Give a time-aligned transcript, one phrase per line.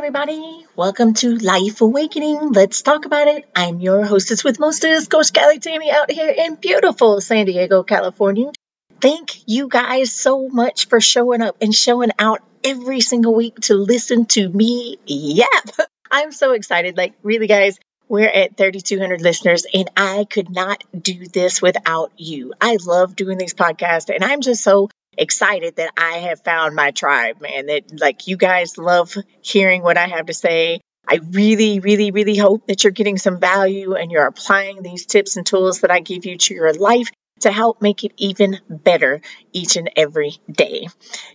[0.00, 0.64] everybody.
[0.76, 2.52] Welcome to Life Awakening.
[2.52, 3.44] Let's talk about it.
[3.54, 8.50] I'm your hostess with mostest, Coach Callie Tammy, out here in beautiful San Diego, California.
[8.98, 13.74] Thank you guys so much for showing up and showing out every single week to
[13.74, 15.68] listen to me yap.
[16.10, 16.96] I'm so excited.
[16.96, 22.54] Like, really, guys, we're at 3,200 listeners, and I could not do this without you.
[22.58, 26.90] I love doing these podcasts, and I'm just so excited that I have found my
[26.90, 27.66] tribe, man.
[27.66, 30.80] That like you guys love hearing what I have to say.
[31.08, 35.36] I really, really, really hope that you're getting some value and you're applying these tips
[35.36, 37.10] and tools that I give you to your life
[37.40, 39.20] to help make it even better
[39.52, 40.86] each and every day.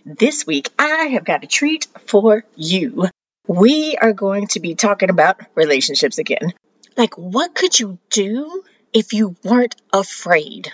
[0.04, 3.08] This week, I have got a treat for you.
[3.46, 6.54] We are going to be talking about relationships again.
[6.96, 8.62] Like, what could you do
[8.92, 10.72] if you weren't afraid?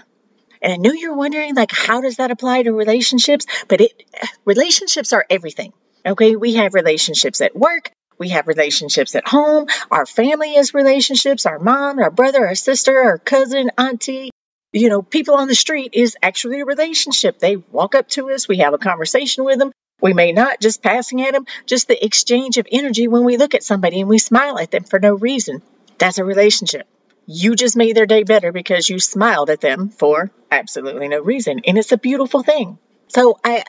[0.63, 3.47] And I know you're wondering, like, how does that apply to relationships?
[3.69, 4.05] But it,
[4.45, 5.73] relationships are everything.
[6.07, 6.37] Okay.
[6.37, 7.91] We have relationships at work.
[8.19, 9.67] We have relationships at home.
[9.91, 11.47] Our family is relationships.
[11.47, 14.31] Our mom, our brother, our sister, our cousin, auntie,
[14.73, 17.39] you know, people on the street is actually a relationship.
[17.39, 18.47] They walk up to us.
[18.47, 19.73] We have a conversation with them.
[20.01, 23.55] We may not just passing at them, just the exchange of energy when we look
[23.55, 25.63] at somebody and we smile at them for no reason.
[25.99, 26.87] That's a relationship
[27.27, 31.61] you just made their day better because you smiled at them for absolutely no reason.
[31.67, 32.79] And it's a beautiful thing.
[33.09, 33.65] So I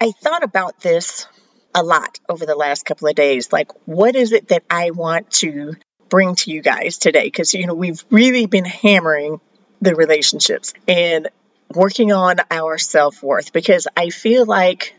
[0.00, 1.26] I thought about this
[1.74, 3.52] a lot over the last couple of days.
[3.52, 5.74] Like, what is it that I want to
[6.08, 7.24] bring to you guys today?
[7.24, 9.40] Because, you know, we've really been hammering
[9.80, 11.28] the relationships and
[11.74, 14.94] working on our self worth because I feel like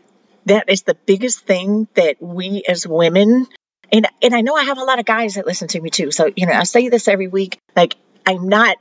[0.46, 3.46] that is the biggest thing that we as women
[3.92, 6.10] and and I know I have a lot of guys that listen to me too.
[6.10, 7.58] So, you know, I say this every week.
[7.76, 8.76] Like I'm not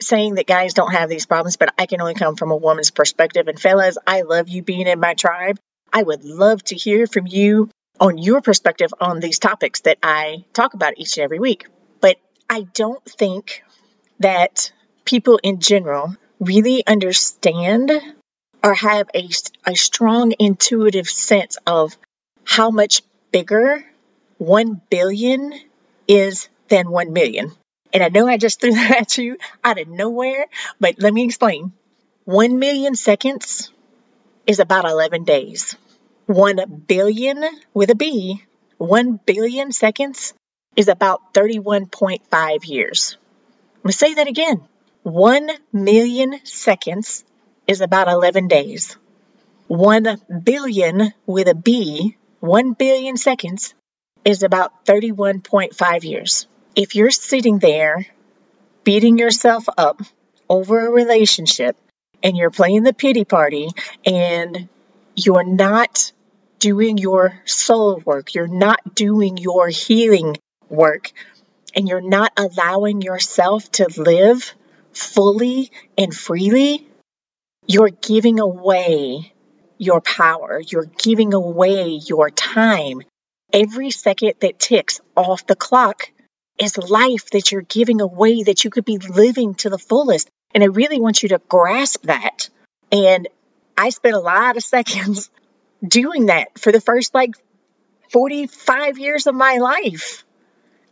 [0.00, 2.90] saying that guys don't have these problems, but I can only come from a woman's
[2.90, 3.48] perspective.
[3.48, 5.58] And fellas, I love you being in my tribe.
[5.92, 10.44] I would love to hear from you on your perspective on these topics that I
[10.52, 11.66] talk about each and every week.
[12.00, 12.16] But
[12.48, 13.62] I don't think
[14.20, 14.72] that
[15.04, 17.90] people in general really understand
[18.62, 19.28] or have a,
[19.66, 21.96] a strong intuitive sense of
[22.44, 23.02] how much
[23.32, 23.84] bigger
[24.38, 25.52] 1 billion
[26.06, 27.52] is than 1 million.
[27.92, 30.46] And I know I just threw that at you out of nowhere,
[30.80, 31.72] but let me explain.
[32.24, 33.72] 1 million seconds
[34.46, 35.76] is about 11 days.
[36.26, 37.44] 1 billion
[37.74, 38.42] with a B,
[38.76, 40.34] 1 billion seconds
[40.76, 43.16] is about 31.5 years.
[43.76, 44.62] I'm going to say that again.
[45.02, 47.24] 1 million seconds
[47.66, 48.96] is about 11 days.
[49.68, 53.74] 1 billion with a B, 1 billion seconds
[54.28, 56.46] is about 31.5 years.
[56.76, 58.06] If you're sitting there
[58.84, 60.02] beating yourself up
[60.50, 61.78] over a relationship
[62.22, 63.70] and you're playing the pity party
[64.04, 64.68] and
[65.16, 66.12] you're not
[66.58, 70.36] doing your soul work, you're not doing your healing
[70.68, 71.10] work,
[71.74, 74.52] and you're not allowing yourself to live
[74.92, 76.86] fully and freely,
[77.66, 79.32] you're giving away
[79.78, 80.60] your power.
[80.60, 83.00] You're giving away your time.
[83.52, 86.10] Every second that ticks off the clock
[86.58, 90.28] is life that you're giving away that you could be living to the fullest.
[90.54, 92.50] And I really want you to grasp that.
[92.92, 93.28] And
[93.76, 95.30] I spent a lot of seconds
[95.86, 97.34] doing that for the first like
[98.10, 100.24] 45 years of my life.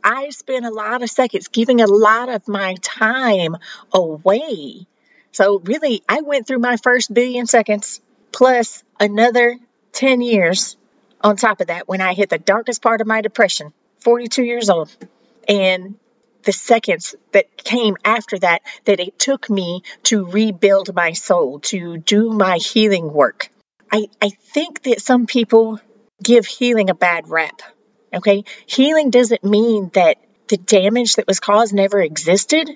[0.03, 3.57] I spent a lot of seconds giving a lot of my time
[3.93, 4.87] away.
[5.33, 8.01] So, really, I went through my first billion seconds
[8.31, 9.59] plus another
[9.93, 10.77] 10 years
[11.27, 14.71] on top of that when I hit the darkest part of my depression, 42 years
[14.71, 14.95] old.
[15.49, 15.97] And
[16.45, 21.99] the seconds that came after that, that it took me to rebuild my soul, to
[21.99, 23.49] do my healing work.
[23.91, 25.81] I, I think that some people
[26.23, 27.61] give healing a bad rap.
[28.15, 28.45] Okay.
[28.67, 32.71] Healing doesn't mean that the damage that was caused never existed.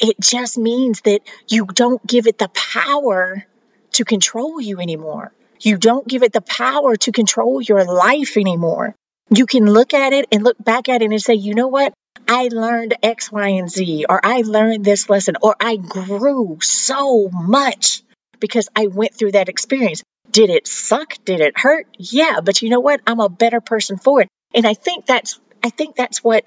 [0.00, 3.46] It just means that you don't give it the power
[3.92, 5.32] to control you anymore.
[5.60, 8.94] You don't give it the power to control your life anymore.
[9.28, 11.92] You can look at it and look back at it and say, you know what?
[12.26, 17.28] I learned X, Y, and Z, or I learned this lesson, or I grew so
[17.28, 18.02] much
[18.40, 20.02] because I went through that experience.
[20.30, 21.14] Did it suck?
[21.24, 21.86] Did it hurt?
[21.98, 23.00] Yeah, but you know what?
[23.06, 24.28] I'm a better person for it.
[24.54, 26.44] And I think that's I think that's what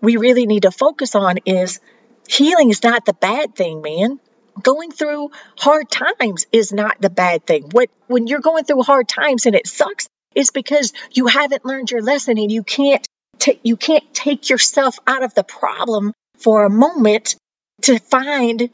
[0.00, 1.80] we really need to focus on is
[2.28, 4.20] healing is not the bad thing, man
[4.60, 7.64] going through hard times is not the bad thing.
[7.70, 11.90] What when you're going through hard times and it sucks, it's because you haven't learned
[11.90, 13.06] your lesson and you can't
[13.38, 17.36] take you can't take yourself out of the problem for a moment
[17.82, 18.70] to find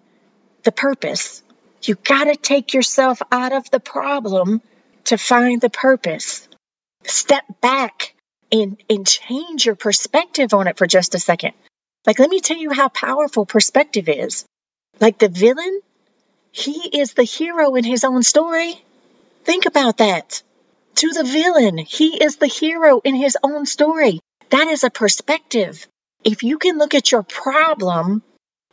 [0.65, 1.43] the purpose.
[1.83, 4.61] You got to take yourself out of the problem
[5.05, 6.49] to find the purpose.
[7.05, 8.15] Step back
[8.51, 11.53] and, and change your perspective on it for just a second.
[12.07, 14.45] Like, let me tell you how powerful perspective is.
[15.01, 15.81] Like the villain,
[16.51, 18.83] he is the hero in his own story.
[19.45, 20.43] Think about that.
[20.97, 24.21] To the villain, he is the hero in his own story.
[24.51, 25.87] That is a perspective.
[26.25, 28.23] If you can look at your problem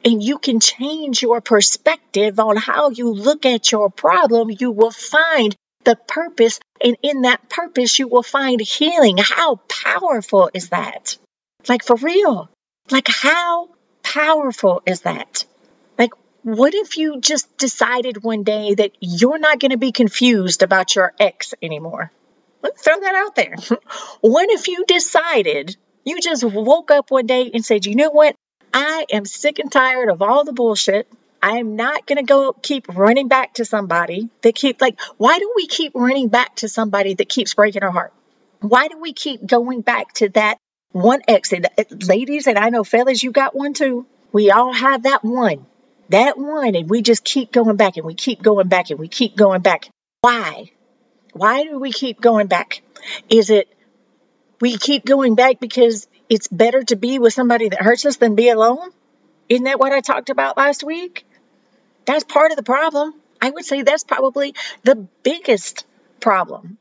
[0.03, 4.91] and you can change your perspective on how you look at your problem, you will
[4.91, 6.59] find the purpose.
[6.83, 9.17] And in that purpose, you will find healing.
[9.17, 11.17] How powerful is that?
[11.69, 12.49] Like for real.
[12.91, 13.69] Like, how
[14.03, 15.45] powerful is that?
[16.45, 20.95] What if you just decided one day that you're not going to be confused about
[20.95, 22.11] your ex anymore?
[22.61, 23.55] Let's throw that out there.
[24.21, 28.35] what if you decided you just woke up one day and said, you know what?
[28.71, 31.11] I am sick and tired of all the bullshit.
[31.41, 35.39] I am not going to go keep running back to somebody that keep like, why
[35.39, 38.13] do we keep running back to somebody that keeps breaking our heart?
[38.59, 40.59] Why do we keep going back to that
[40.91, 41.53] one ex?
[41.53, 44.05] And uh, ladies, and I know fellas, you got one too.
[44.31, 45.65] We all have that one,
[46.09, 49.07] that one, and we just keep going back and we keep going back and we
[49.07, 49.89] keep going back.
[50.21, 50.71] Why?
[51.33, 52.81] Why do we keep going back?
[53.29, 53.67] Is it
[54.61, 58.35] we keep going back because it's better to be with somebody that hurts us than
[58.35, 58.89] be alone?
[59.49, 61.25] Isn't that what I talked about last week?
[62.05, 63.13] That's part of the problem.
[63.41, 65.85] I would say that's probably the biggest
[66.19, 66.77] problem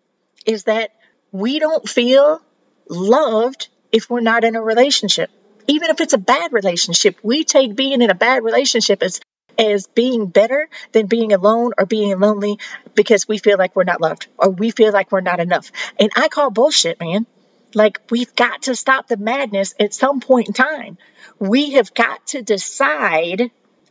[0.47, 0.93] is that
[1.33, 2.41] we don't feel
[2.89, 5.31] loved if we're not in a relationship.
[5.67, 9.21] Even if it's a bad relationship, we take being in a bad relationship as
[9.59, 12.59] as being better than being alone or being lonely
[12.95, 15.71] because we feel like we're not loved or we feel like we're not enough.
[15.99, 17.27] And I call bullshit, man.
[17.75, 20.97] Like, we've got to stop the madness at some point in time.
[21.39, 23.51] We have got to decide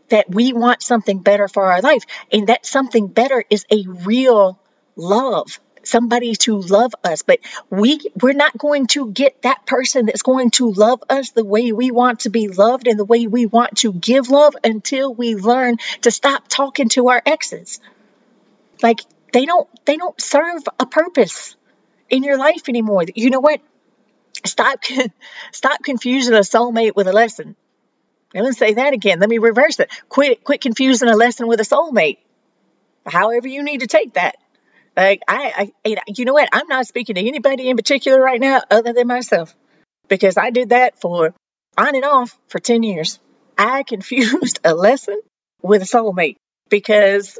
[0.10, 2.04] that we want something better for our life.
[2.31, 4.60] And that something better is a real
[4.96, 7.21] love, somebody to love us.
[7.21, 7.39] But
[7.69, 11.71] we, we're not going to get that person that's going to love us the way
[11.71, 15.35] we want to be loved and the way we want to give love until we
[15.35, 17.80] learn to stop talking to our exes.
[18.81, 19.01] Like,
[19.31, 21.56] they don't, they don't serve a purpose
[22.09, 23.03] in your life anymore.
[23.15, 23.62] You know what?
[24.45, 24.80] Stop,
[25.51, 27.56] stop confusing a soulmate with a lesson.
[28.33, 29.19] Let me say that again.
[29.19, 29.91] Let me reverse it.
[30.09, 32.18] Quit, quit confusing a lesson with a soulmate.
[33.06, 34.35] However you need to take that.
[34.95, 36.50] Like I, I, you know what?
[36.51, 39.56] I'm not speaking to anybody in particular right now, other than myself,
[40.07, 41.34] because I did that for
[41.78, 43.19] on and off for ten years.
[43.57, 45.19] I confused a lesson
[45.62, 46.38] with a soulmate
[46.69, 47.40] because,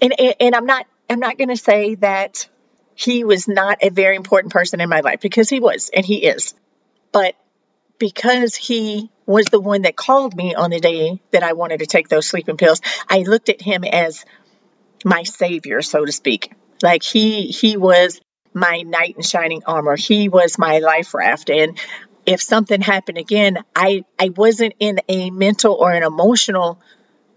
[0.00, 2.48] and and, and I'm not, I'm not going to say that
[2.94, 6.24] he was not a very important person in my life because he was and he
[6.24, 6.54] is.
[7.12, 7.34] But
[7.98, 11.86] because he was the one that called me on the day that I wanted to
[11.86, 14.24] take those sleeping pills, I looked at him as
[15.04, 16.52] my savior, so to speak.
[16.82, 18.20] Like he he was
[18.52, 19.96] my knight in shining armor.
[19.96, 21.50] He was my life raft.
[21.50, 21.78] And
[22.26, 26.80] if something happened again, I, I wasn't in a mental or an emotional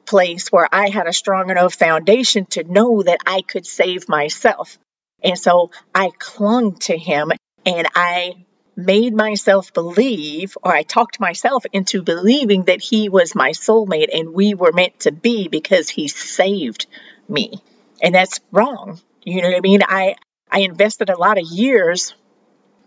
[0.06, 4.78] place where I had a strong enough foundation to know that I could save myself.
[5.24, 7.32] And so I clung to him
[7.66, 8.46] and I
[8.76, 14.34] made myself believe, or I talked myself into believing that he was my soulmate and
[14.34, 16.88] we were meant to be because he saved
[17.30, 17.62] me.
[18.02, 19.00] And that's wrong.
[19.26, 19.82] You know what I mean?
[19.84, 20.16] I,
[20.52, 22.14] I invested a lot of years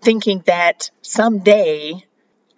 [0.02, 2.04] thinking that someday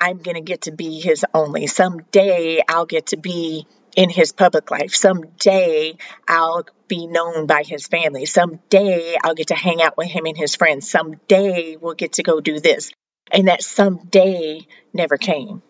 [0.00, 1.66] I'm going to get to be his only.
[1.66, 3.66] Someday I'll get to be
[3.96, 4.94] in his public life.
[4.94, 8.26] Someday I'll be known by his family.
[8.26, 10.90] Someday I'll get to hang out with him and his friends.
[10.90, 12.92] Someday we'll get to go do this.
[13.30, 15.62] And that someday never came.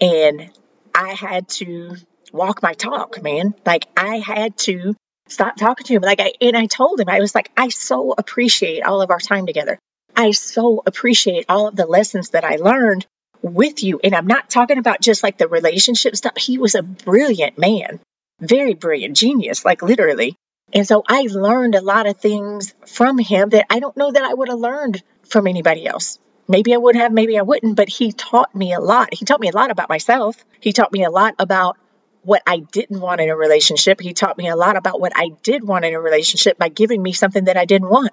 [0.00, 0.50] And
[0.94, 1.96] I had to
[2.32, 3.54] walk my talk, man.
[3.66, 4.94] Like I had to
[5.28, 6.02] stop talking to him.
[6.02, 9.20] Like I and I told him, I was like, I so appreciate all of our
[9.20, 9.78] time together.
[10.16, 13.06] I so appreciate all of the lessons that I learned
[13.42, 14.00] with you.
[14.02, 16.36] And I'm not talking about just like the relationship stuff.
[16.36, 18.00] He was a brilliant man,
[18.40, 20.36] very brilliant, genius, like literally.
[20.72, 24.24] And so I learned a lot of things from him that I don't know that
[24.24, 26.18] I would have learned from anybody else.
[26.48, 29.14] Maybe I would have, maybe I wouldn't, but he taught me a lot.
[29.14, 30.42] He taught me a lot about myself.
[30.60, 31.76] He taught me a lot about
[32.24, 34.00] what I didn't want in a relationship.
[34.00, 37.02] He taught me a lot about what I did want in a relationship by giving
[37.02, 38.12] me something that I didn't want.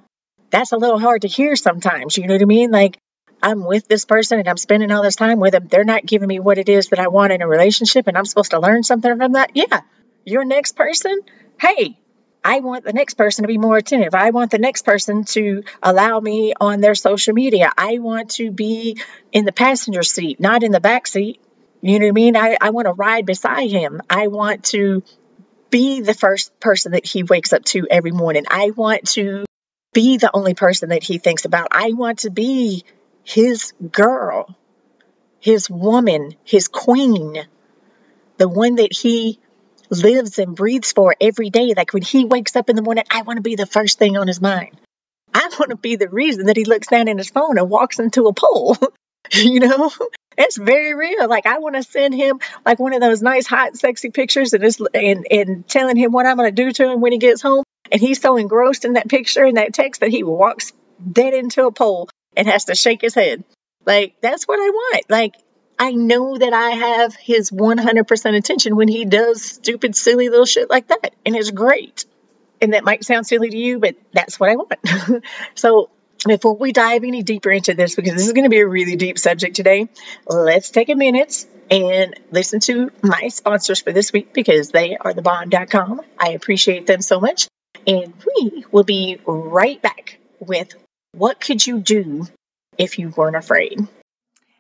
[0.50, 2.18] That's a little hard to hear sometimes.
[2.18, 2.72] You know what I mean?
[2.72, 2.98] Like,
[3.42, 5.68] I'm with this person and I'm spending all this time with them.
[5.68, 8.26] They're not giving me what it is that I want in a relationship and I'm
[8.26, 9.52] supposed to learn something from that.
[9.56, 9.82] Yeah.
[10.26, 11.20] Your next person,
[11.60, 11.98] hey,
[12.44, 14.16] I want the next person to be more attentive.
[14.16, 17.72] I want the next person to allow me on their social media.
[17.78, 18.98] I want to be
[19.32, 21.40] in the passenger seat, not in the back seat.
[21.82, 22.36] You know what I mean?
[22.36, 24.02] I, I want to ride beside him.
[24.10, 25.04] I want to
[25.70, 28.46] be the first person that he wakes up to every morning.
[28.50, 29.46] I want to
[29.94, 31.70] be the only person that he thinks about.
[31.72, 32.84] I want to be
[33.24, 34.56] his girl,
[35.40, 37.46] his woman, his queen,
[38.38, 39.40] the one that he
[39.90, 41.74] lives and breathes for every day.
[41.76, 44.18] Like when he wakes up in the morning, I want to be the first thing
[44.18, 44.78] on his mind.
[45.34, 48.00] I want to be the reason that he looks down in his phone and walks
[48.00, 48.78] into a pole.
[49.34, 49.92] you know,
[50.38, 51.28] it's very real.
[51.28, 54.64] Like I want to send him like one of those nice, hot, sexy pictures and,
[54.94, 57.64] and, and telling him what I'm going to do to him when he gets home.
[57.92, 60.72] And he's so engrossed in that picture and that text that he walks
[61.12, 63.44] dead into a pole and has to shake his head.
[63.86, 65.10] Like that's what I want.
[65.10, 65.36] Like
[65.78, 70.70] I know that I have his 100% attention when he does stupid, silly little shit
[70.70, 71.14] like that.
[71.26, 72.06] And it's great.
[72.62, 75.24] And that might sound silly to you, but that's what I want.
[75.56, 75.90] so
[76.26, 78.96] before we dive any deeper into this, because this is going to be a really
[78.96, 79.90] deep subject today,
[80.28, 85.14] let's take a minute and listen to my sponsors for this week because they are
[85.14, 86.02] thebond.com.
[86.20, 87.48] I appreciate them so much.
[87.88, 90.76] And we will be right back with
[91.14, 92.28] what could you do
[92.78, 93.88] if you weren't afraid?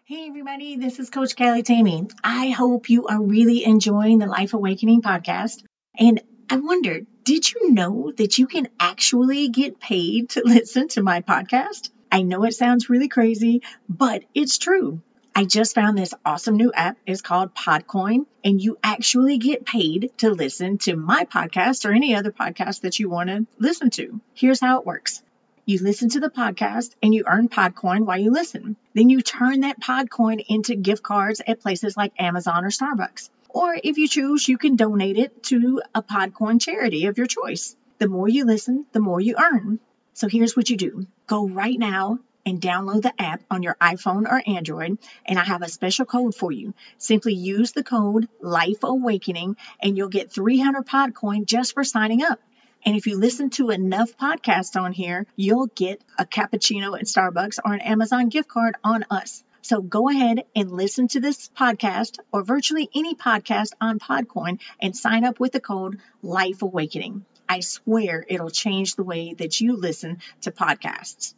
[0.05, 2.07] Hey, everybody, this is Coach Kelly Tammy.
[2.23, 5.63] I hope you are really enjoying the Life Awakening podcast.
[5.97, 11.01] And I wonder, did you know that you can actually get paid to listen to
[11.01, 11.91] my podcast?
[12.11, 15.01] I know it sounds really crazy, but it's true.
[15.33, 16.97] I just found this awesome new app.
[17.05, 22.15] It's called Podcoin, and you actually get paid to listen to my podcast or any
[22.15, 24.19] other podcast that you want to listen to.
[24.33, 25.23] Here's how it works.
[25.65, 28.75] You listen to the podcast and you earn Podcoin while you listen.
[28.93, 33.29] Then you turn that Podcoin into gift cards at places like Amazon or Starbucks.
[33.53, 37.75] Or if you choose, you can donate it to a Podcoin charity of your choice.
[37.97, 39.79] The more you listen, the more you earn.
[40.13, 44.25] So here's what you do go right now and download the app on your iPhone
[44.25, 46.73] or Android, and I have a special code for you.
[46.97, 52.39] Simply use the code Life Awakening, and you'll get 300 Podcoin just for signing up.
[52.83, 57.59] And if you listen to enough podcasts on here, you'll get a cappuccino at Starbucks
[57.63, 59.43] or an Amazon gift card on us.
[59.63, 64.95] So go ahead and listen to this podcast or virtually any podcast on Podcoin and
[64.95, 67.25] sign up with the code Life Awakening.
[67.47, 71.35] I swear it'll change the way that you listen to podcasts.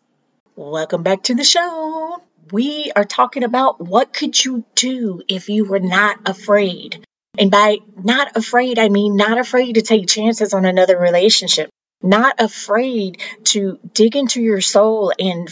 [0.56, 2.22] Welcome back to the show.
[2.51, 7.03] We are talking about what could you do if you were not afraid.
[7.38, 11.70] And by not afraid, I mean not afraid to take chances on another relationship,
[12.01, 15.50] not afraid to dig into your soul and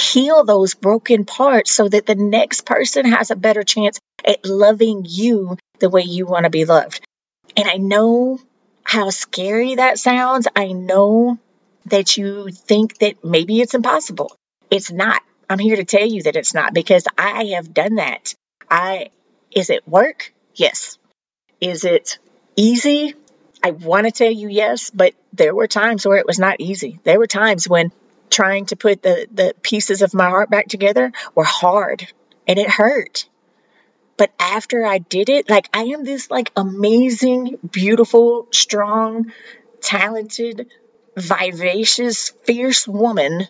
[0.00, 5.04] heal those broken parts so that the next person has a better chance at loving
[5.08, 7.00] you the way you want to be loved.
[7.56, 8.38] And I know
[8.84, 10.48] how scary that sounds.
[10.54, 11.38] I know
[11.86, 14.34] that you think that maybe it's impossible.
[14.70, 15.22] It's not.
[15.48, 18.34] I'm here to tell you that it's not because I have done that.
[18.70, 19.10] I
[19.50, 20.32] is it work?
[20.54, 20.98] Yes.
[21.60, 22.18] Is it
[22.56, 23.14] easy?
[23.62, 27.00] I want to tell you yes, but there were times where it was not easy.
[27.04, 27.92] There were times when
[28.30, 32.06] trying to put the, the pieces of my heart back together were hard
[32.46, 33.28] and it hurt.
[34.16, 39.32] But after I did it, like I am this like amazing, beautiful, strong,
[39.80, 40.68] talented,
[41.16, 43.48] vivacious, fierce woman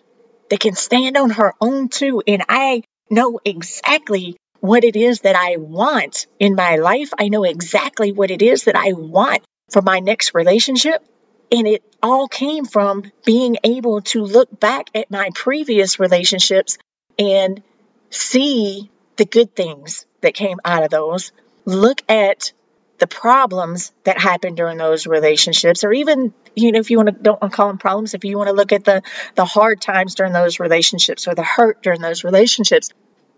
[0.49, 2.23] that can stand on her own too.
[2.25, 7.11] And I know exactly what it is that I want in my life.
[7.17, 11.03] I know exactly what it is that I want for my next relationship.
[11.51, 16.77] And it all came from being able to look back at my previous relationships
[17.19, 17.61] and
[18.09, 21.31] see the good things that came out of those.
[21.65, 22.53] Look at
[22.99, 27.15] the problems that happened during those relationships, or even, you know, if you want to,
[27.15, 29.01] don't want to call them problems, if you want to look at the,
[29.35, 32.91] the hard times during those relationships or the hurt during those relationships,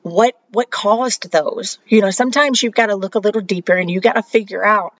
[0.04, 3.90] what what caused those you know sometimes you've got to look a little deeper and
[3.90, 4.94] you got to figure out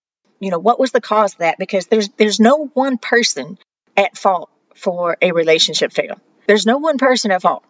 [0.44, 3.58] you know what was the cause of that because there's there's no one person
[3.96, 7.64] at fault for a relationship fail there's no one person at fault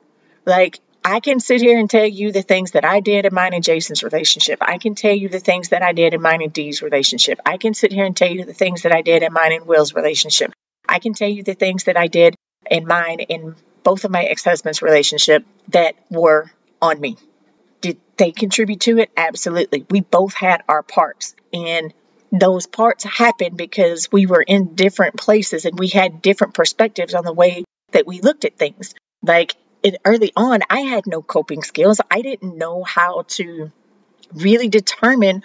[0.46, 3.54] like I can sit here and tell you the things that I did in mine
[3.54, 4.60] and Jason's relationship.
[4.62, 7.42] I can tell you the things that I did in mine and Dee's relationship.
[7.46, 9.68] I can sit here and tell you the things that I did in mine and
[9.68, 10.54] Will's relationship.
[10.88, 12.36] I can tell you the things that I did
[12.72, 16.50] in mine in both of my ex-husband's relationship that were
[16.82, 17.18] on me.
[17.82, 19.12] Did they contribute to it?
[19.18, 19.86] Absolutely.
[19.90, 21.36] We both had our parts.
[21.52, 21.94] And
[22.34, 27.24] those parts happened because we were in different places and we had different perspectives on
[27.24, 28.96] the way that we looked at things.
[29.22, 32.02] Like it, early on, I had no coping skills.
[32.10, 33.72] I didn't know how to
[34.34, 35.44] really determine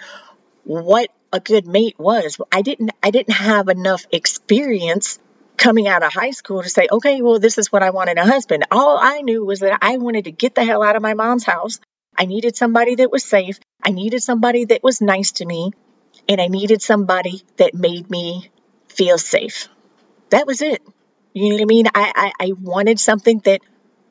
[0.63, 2.39] what a good mate was.
[2.51, 5.19] I didn't I didn't have enough experience
[5.57, 8.17] coming out of high school to say, okay, well, this is what I want in
[8.17, 8.65] a husband.
[8.71, 11.43] All I knew was that I wanted to get the hell out of my mom's
[11.43, 11.79] house.
[12.17, 13.59] I needed somebody that was safe.
[13.83, 15.71] I needed somebody that was nice to me.
[16.29, 18.51] And I needed somebody that made me
[18.87, 19.67] feel safe.
[20.29, 20.83] That was it.
[21.33, 21.87] You know what I mean?
[21.87, 23.61] I, I, I wanted something that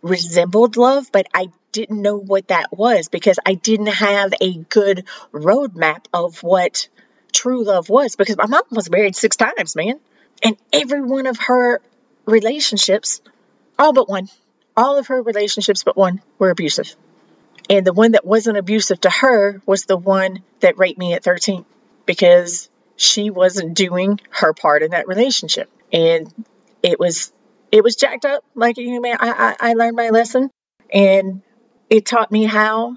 [0.03, 5.05] resembled love, but I didn't know what that was because I didn't have a good
[5.33, 6.89] roadmap of what
[7.33, 10.01] true love was because my mom was married six times, man.
[10.43, 11.81] And every one of her
[12.27, 13.21] relationships,
[13.79, 14.29] all but one,
[14.77, 16.97] all of her relationships but one were abusive.
[17.71, 21.23] And the one that wasn't abusive to her was the one that raped me at
[21.23, 21.65] 13
[22.09, 25.71] because she wasn't doing her part in that relationship.
[25.93, 26.33] And
[26.83, 27.31] it was
[27.71, 28.43] it was jacked up.
[28.55, 29.17] Like you know, I,
[29.61, 30.50] I, I learned my lesson
[30.91, 31.43] and
[31.91, 32.97] it taught me how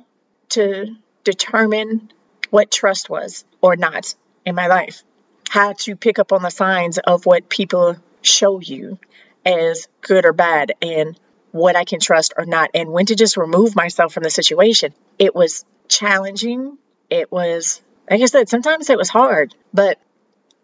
[0.50, 2.12] to determine
[2.52, 4.16] what trust was or not
[4.46, 5.04] in my life.
[5.50, 8.98] How to pick up on the signs of what people show you
[9.46, 11.20] as good or bad and
[11.52, 14.94] what I can trust or not, and when to just remove myself from the situation.
[15.20, 16.78] It was challenging.
[17.10, 19.98] It was, like I said, sometimes it was hard, but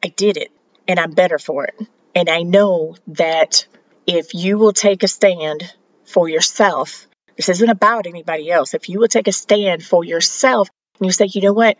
[0.04, 0.52] I did it
[0.88, 1.76] and I'm better for it.
[2.16, 3.68] And I know that
[4.06, 5.72] if you will take a stand
[6.06, 8.74] for yourself, this isn't about anybody else.
[8.74, 11.78] If you will take a stand for yourself and you say, you know what,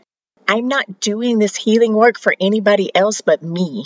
[0.48, 3.86] I'm not doing this healing work for anybody else but me.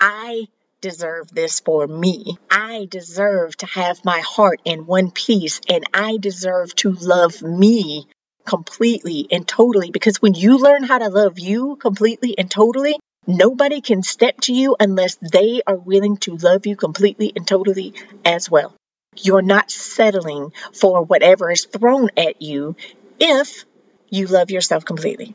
[0.00, 0.48] I
[0.80, 2.38] deserve this for me.
[2.50, 8.06] I deserve to have my heart in one piece and I deserve to love me
[8.48, 13.80] completely and totally because when you learn how to love you completely and totally, nobody
[13.80, 17.92] can step to you unless they are willing to love you completely and totally
[18.24, 18.74] as well.
[19.16, 22.74] You're not settling for whatever is thrown at you
[23.20, 23.64] if
[24.08, 25.34] you love yourself completely.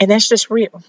[0.00, 0.82] And that's just real.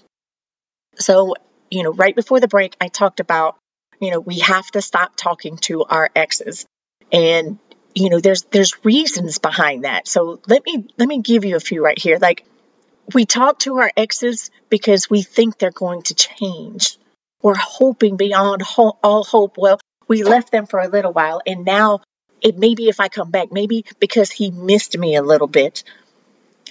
[0.98, 1.34] So,
[1.70, 3.58] you know, right before the break, I talked about
[4.00, 6.66] you know, we have to stop talking to our exes.
[7.12, 7.58] And
[7.96, 10.06] you know, there's there's reasons behind that.
[10.06, 12.18] So let me let me give you a few right here.
[12.20, 12.44] Like
[13.14, 16.98] we talk to our exes because we think they're going to change.
[17.40, 19.56] We're hoping beyond ho- all hope.
[19.56, 22.02] Well, we left them for a little while and now
[22.42, 25.82] it maybe if I come back, maybe because he missed me a little bit.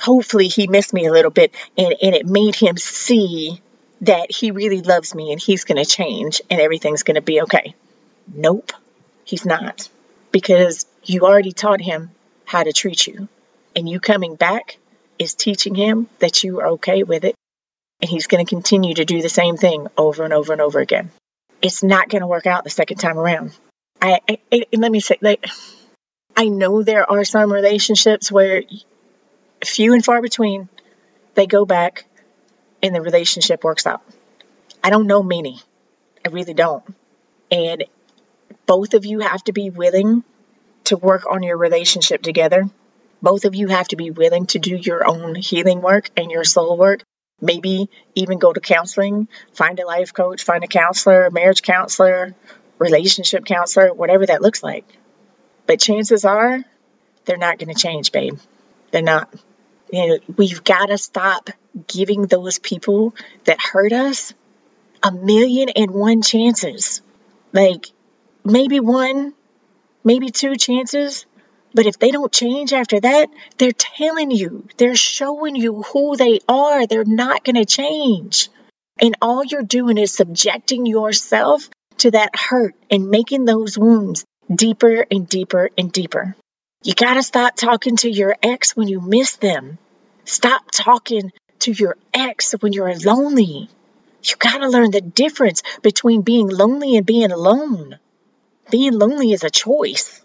[0.01, 3.61] Hopefully he missed me a little bit and, and it made him see
[4.01, 7.41] that he really loves me and he's going to change and everything's going to be
[7.41, 7.73] okay.
[8.31, 8.73] Nope,
[9.23, 9.89] he's not.
[10.31, 12.11] Because you already taught him
[12.45, 13.27] how to treat you.
[13.75, 14.77] And you coming back
[15.19, 17.35] is teaching him that you are okay with it.
[18.01, 20.79] And he's going to continue to do the same thing over and over and over
[20.79, 21.11] again.
[21.61, 23.51] It's not going to work out the second time around.
[24.01, 25.45] I, I, I let me say, like,
[26.35, 28.63] I know there are some relationships where
[29.63, 30.67] few and far between
[31.33, 32.05] they go back
[32.83, 34.01] and the relationship works out.
[34.83, 35.61] I don't know many.
[36.25, 36.83] I really don't.
[37.49, 37.85] And
[38.65, 40.23] both of you have to be willing
[40.85, 42.69] to work on your relationship together.
[43.21, 46.43] Both of you have to be willing to do your own healing work and your
[46.43, 47.03] soul work.
[47.41, 52.33] Maybe even go to counseling, find a life coach, find a counselor, a marriage counselor,
[52.79, 54.85] relationship counselor, whatever that looks like.
[55.65, 56.63] But chances are
[57.25, 58.37] they're not going to change, babe.
[58.91, 59.33] They're not.
[59.91, 61.49] You know, we've got to stop
[61.87, 63.13] giving those people
[63.45, 64.33] that hurt us
[65.03, 67.01] a million and one chances.
[67.53, 67.87] Like
[68.43, 69.33] maybe one,
[70.05, 71.25] maybe two chances.
[71.73, 76.39] But if they don't change after that, they're telling you, they're showing you who they
[76.47, 76.87] are.
[76.87, 78.49] They're not going to change.
[79.01, 85.05] And all you're doing is subjecting yourself to that hurt and making those wounds deeper
[85.11, 86.35] and deeper and deeper.
[86.83, 89.79] You got to stop talking to your ex when you miss them.
[90.23, 93.69] Stop talking to your ex when you're lonely.
[94.23, 97.99] You got to learn the difference between being lonely and being alone.
[98.69, 100.21] Being lonely is a choice.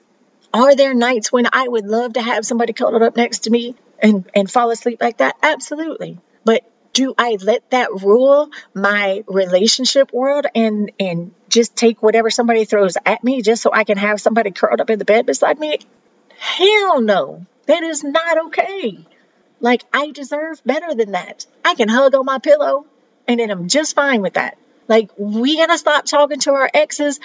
[0.53, 3.77] Are there nights when I would love to have somebody cuddled up next to me
[4.01, 5.37] and, and fall asleep like that?
[5.43, 6.19] Absolutely.
[6.45, 12.65] But do I let that rule my relationship world and and just take whatever somebody
[12.65, 15.59] throws at me just so I can have somebody curled up in the bed beside
[15.61, 15.79] me?
[16.37, 17.47] Hell no.
[17.67, 18.99] That is not okay.
[19.61, 21.47] Like, I deserve better than that.
[21.65, 22.87] I can hug on my pillow
[23.29, 24.59] and then I'm just fine with that.
[24.89, 27.21] Like, we gotta stop talking to our exes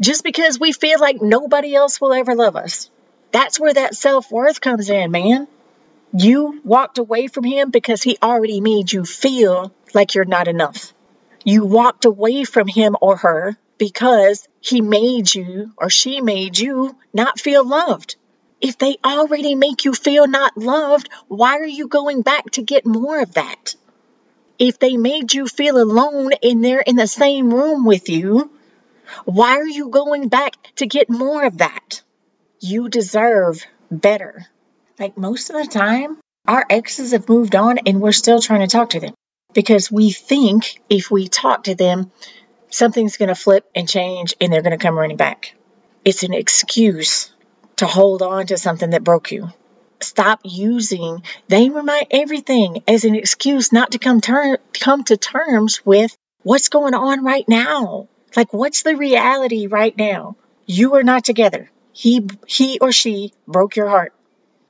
[0.00, 2.90] just because we feel like nobody else will ever love us.
[3.32, 5.48] That's where that self worth comes in, man.
[6.16, 10.92] You walked away from him because he already made you feel like you're not enough.
[11.44, 16.96] You walked away from him or her because he made you or she made you
[17.12, 18.16] not feel loved.
[18.60, 22.86] If they already make you feel not loved, why are you going back to get
[22.86, 23.76] more of that?
[24.58, 28.50] If they made you feel alone and they're in the same room with you,
[29.24, 32.02] why are you going back to get more of that?
[32.60, 34.46] You deserve better.
[34.98, 38.66] Like most of the time, our exes have moved on and we're still trying to
[38.66, 39.14] talk to them
[39.54, 42.10] because we think if we talk to them,
[42.70, 45.54] something's going to flip and change and they're going to come running back.
[46.04, 47.32] It's an excuse
[47.76, 49.48] to hold on to something that broke you.
[50.00, 55.84] stop using they my everything as an excuse not to come ter- come to terms
[55.84, 58.08] with what's going on right now.
[58.38, 60.36] Like what's the reality right now?
[60.64, 61.72] You are not together.
[61.92, 64.12] He he or she broke your heart.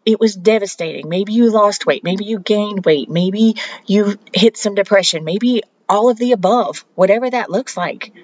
[0.07, 1.11] It was devastating.
[1.11, 6.09] Maybe you lost weight, maybe you gained weight, maybe you hit some depression, maybe all
[6.09, 8.15] of the above, whatever that looks like.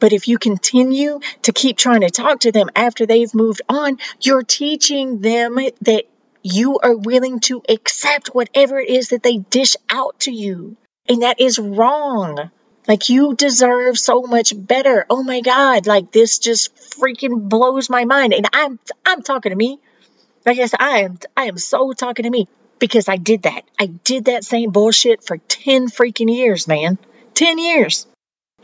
[0.00, 3.98] But if you continue to keep trying to talk to them after they've moved on,
[4.20, 6.06] you're teaching them that
[6.42, 10.76] you are willing to accept whatever it is that they dish out to you.
[11.08, 12.50] And that is wrong.
[12.86, 15.06] Like you deserve so much better.
[15.10, 15.86] Oh my God.
[15.86, 18.32] Like this just freaking blows my mind.
[18.32, 19.80] And I'm I'm talking to me.
[20.44, 23.62] Like I said, I am I am so talking to me because I did that.
[23.78, 26.98] I did that same bullshit for 10 freaking years, man.
[27.34, 28.06] 10 years.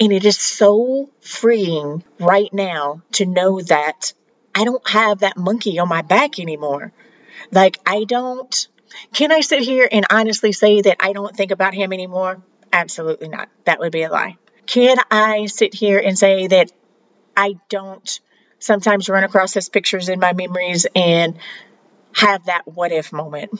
[0.00, 4.12] And it is so freeing right now to know that
[4.54, 6.92] I don't have that monkey on my back anymore.
[7.50, 8.68] Like, I don't.
[9.12, 12.42] Can I sit here and honestly say that I don't think about him anymore?
[12.72, 13.48] Absolutely not.
[13.64, 14.36] That would be a lie.
[14.66, 16.72] Can I sit here and say that
[17.36, 18.20] I don't
[18.58, 21.36] sometimes run across those pictures in my memories and
[22.14, 23.50] have that what if moment?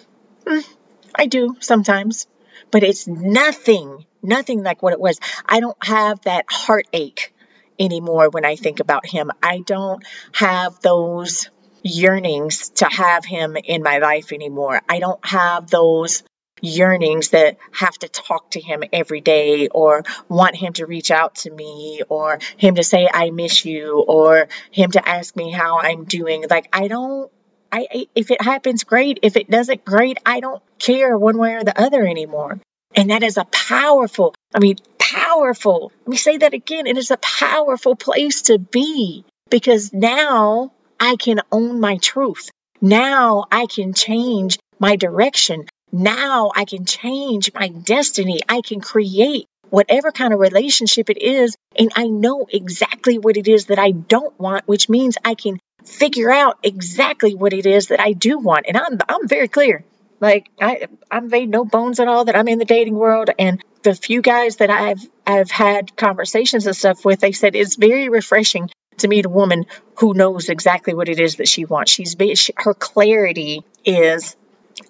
[0.45, 0.67] Mm,
[1.15, 2.27] I do sometimes,
[2.71, 5.19] but it's nothing nothing like what it was.
[5.47, 7.35] I don't have that heartache
[7.79, 9.31] anymore when I think about him.
[9.43, 11.51] I don't have those
[11.83, 14.81] yearnings to have him in my life anymore.
[14.89, 16.23] I don't have those
[16.63, 21.35] yearnings that have to talk to him every day or want him to reach out
[21.35, 25.81] to me or him to say I miss you or him to ask me how
[25.81, 26.47] I'm doing.
[26.49, 27.31] Like I don't
[27.71, 31.65] I if it happens great, if it doesn't great, I don't care one way or
[31.65, 32.59] the other anymore.
[32.95, 35.93] And that is a powerful, I mean, powerful.
[36.01, 36.87] Let me say that again.
[36.87, 42.51] It is a powerful place to be because now I can own my truth.
[42.81, 45.67] Now I can change my direction.
[45.93, 48.41] Now I can change my destiny.
[48.49, 51.57] I can create whatever kind of relationship it is.
[51.79, 55.61] And I know exactly what it is that I don't want, which means I can
[55.85, 58.67] figure out exactly what it is that I do want.
[58.69, 59.85] And I'm, I'm very clear.
[60.21, 63.61] Like I, I've made no bones at all that I'm in the dating world, and
[63.83, 68.09] the few guys that I've I've had conversations and stuff with, they said it's very
[68.09, 71.91] refreshing to meet a woman who knows exactly what it is that she wants.
[71.91, 74.37] She's she, her clarity is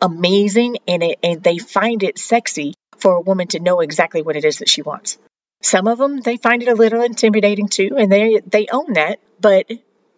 [0.03, 4.37] amazing, and it and they find it sexy for a woman to know exactly what
[4.37, 5.17] it is that she wants.
[5.63, 9.21] Some of them they find it a little intimidating too, and they they own that.
[9.41, 9.71] But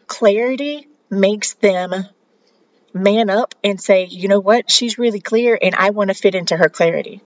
[0.09, 1.95] clarity makes them
[2.95, 6.35] man up and say, you know what, she's really clear and I want to fit
[6.35, 7.21] into her clarity.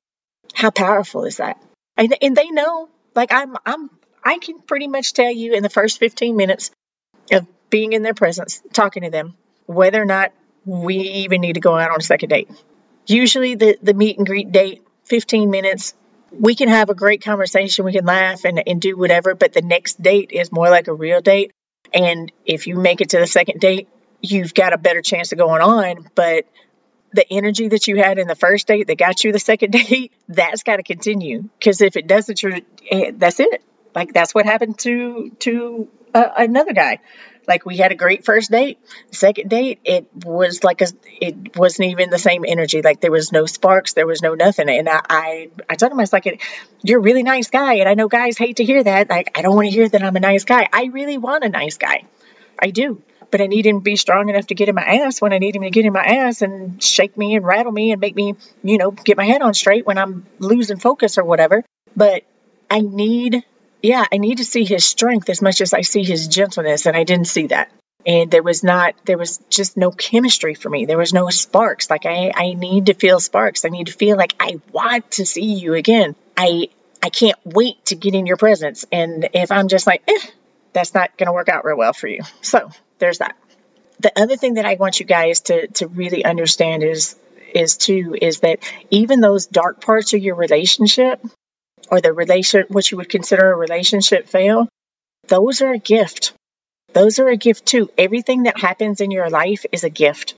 [0.55, 1.62] How powerful is that?
[1.97, 3.90] And, and they know, like I'm, I'm,
[4.25, 6.71] I can pretty much tell you in the first 15 minutes
[7.31, 9.35] of being in their presence, talking to them,
[9.66, 10.33] whether or not
[10.64, 12.51] we even need to go out on a second date.
[13.07, 15.94] Usually the, the meet and greet date, 15 minutes,
[16.31, 19.62] we can have a great conversation, we can laugh and, and do whatever, but the
[19.62, 21.53] next date is more like a real date.
[21.92, 23.88] And if you make it to the second date,
[24.21, 26.07] you've got a better chance of going on.
[26.14, 26.47] But
[27.12, 30.12] the energy that you had in the first date that got you the second date,
[30.29, 31.49] that's got to continue.
[31.59, 32.42] Because if it doesn't,
[32.90, 33.62] eh, that's it.
[33.94, 36.99] Like that's what happened to to uh, another guy.
[37.49, 38.79] Like we had a great first date.
[39.11, 40.87] Second date, it was like a,
[41.21, 42.83] it wasn't even the same energy.
[42.83, 44.69] Like there was no sparks, there was no nothing.
[44.69, 46.45] And I, I, I told him I was like,
[46.83, 49.09] you're a really nice guy, and I know guys hate to hear that.
[49.09, 50.69] Like I don't want to hear that I'm a nice guy.
[50.73, 52.05] I really want a nice guy.
[52.61, 55.21] I do but I need him to be strong enough to get in my ass
[55.21, 57.93] when I need him to get in my ass and shake me and rattle me
[57.93, 61.25] and make me, you know, get my head on straight when I'm losing focus or
[61.25, 61.65] whatever.
[61.97, 62.25] But
[62.71, 63.45] I need,
[63.83, 66.97] yeah, I need to see his strength as much as I see his gentleness, and
[66.97, 67.71] I didn't see that.
[68.07, 70.87] And there was not, there was just no chemistry for me.
[70.87, 71.91] There was no sparks.
[71.91, 73.64] Like I, I need to feel sparks.
[73.64, 76.14] I need to feel like I want to see you again.
[76.37, 76.69] I,
[77.03, 78.85] I can't wait to get in your presence.
[78.91, 80.27] And if I'm just like, eh,
[80.73, 82.23] that's not going to work out real well for you.
[82.41, 83.37] So there's that.
[84.01, 87.17] The other thing that I want you guys to, to really understand is
[87.55, 88.59] is too is that
[88.91, 91.25] even those dark parts of your relationship
[91.90, 94.68] or the relation what you would consider a relationship fail,
[95.29, 96.33] those are a gift.
[96.92, 97.90] Those are a gift too.
[97.98, 100.35] Everything that happens in your life is a gift.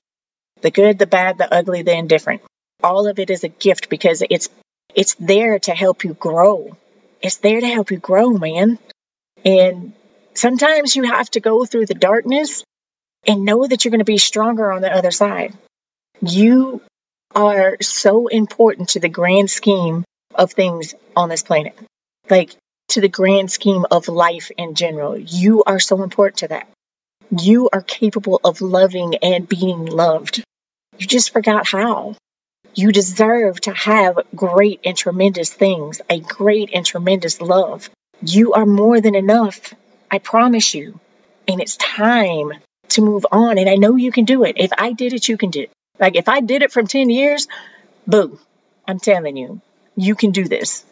[0.61, 2.41] The good, the bad, the ugly, the indifferent.
[2.83, 4.49] All of it is a gift because it's
[4.93, 6.75] it's there to help you grow.
[7.21, 8.77] It's there to help you grow, man.
[9.45, 9.93] And
[10.33, 12.63] Sometimes you have to go through the darkness
[13.27, 15.53] and know that you're going to be stronger on the other side.
[16.21, 16.81] You
[17.35, 20.03] are so important to the grand scheme
[20.35, 21.77] of things on this planet.
[22.29, 22.55] Like
[22.89, 25.17] to the grand scheme of life in general.
[25.17, 26.67] You are so important to that.
[27.37, 30.43] You are capable of loving and being loved.
[30.97, 32.15] You just forgot how.
[32.75, 37.89] You deserve to have great and tremendous things, a great and tremendous love.
[38.21, 39.73] You are more than enough.
[40.09, 40.99] I promise you.
[41.47, 42.51] And it's time
[42.89, 43.57] to move on.
[43.57, 44.55] And I know you can do it.
[44.57, 45.71] If I did it, you can do it.
[45.99, 47.47] Like if I did it from 10 years,
[48.05, 48.39] boo,
[48.87, 49.61] I'm telling you,
[50.01, 50.83] you can do this.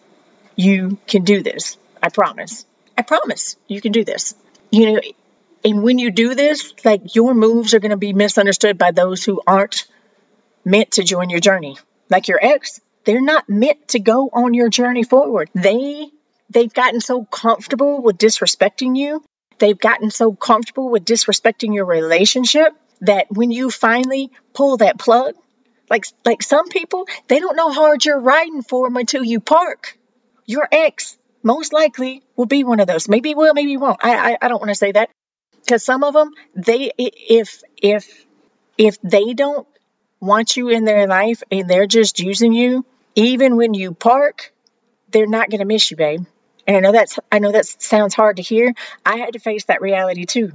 [0.56, 1.78] You can do this.
[2.02, 2.66] I promise.
[2.98, 4.36] I promise you can do this.
[4.72, 5.02] You know,
[5.66, 9.24] and when you do this, like your moves are going to be misunderstood by those
[9.24, 9.88] who aren't
[10.64, 11.78] meant to join your journey.
[12.10, 15.50] Like your ex, they're not meant to go on your journey forward.
[15.56, 16.08] They
[16.52, 19.24] they've gotten so comfortable with disrespecting you.
[19.58, 25.34] They've gotten so comfortable with disrespecting your relationship that when you finally pull that plug,
[25.90, 29.40] like like some people, they don't know how hard you're riding for them until you
[29.40, 29.98] park.
[30.46, 33.08] Your ex most likely will be one of those.
[33.08, 34.00] Maybe will, maybe won't.
[34.04, 35.10] I I, I don't want to say that
[35.64, 38.26] because some of them they if if
[38.78, 39.68] if they don't
[40.20, 44.54] want you in their life and they're just using you, even when you park,
[45.12, 46.26] they're not going to miss you, babe.
[46.68, 48.74] And I know that's I know that sounds hard to hear.
[49.06, 50.52] I had to face that reality too.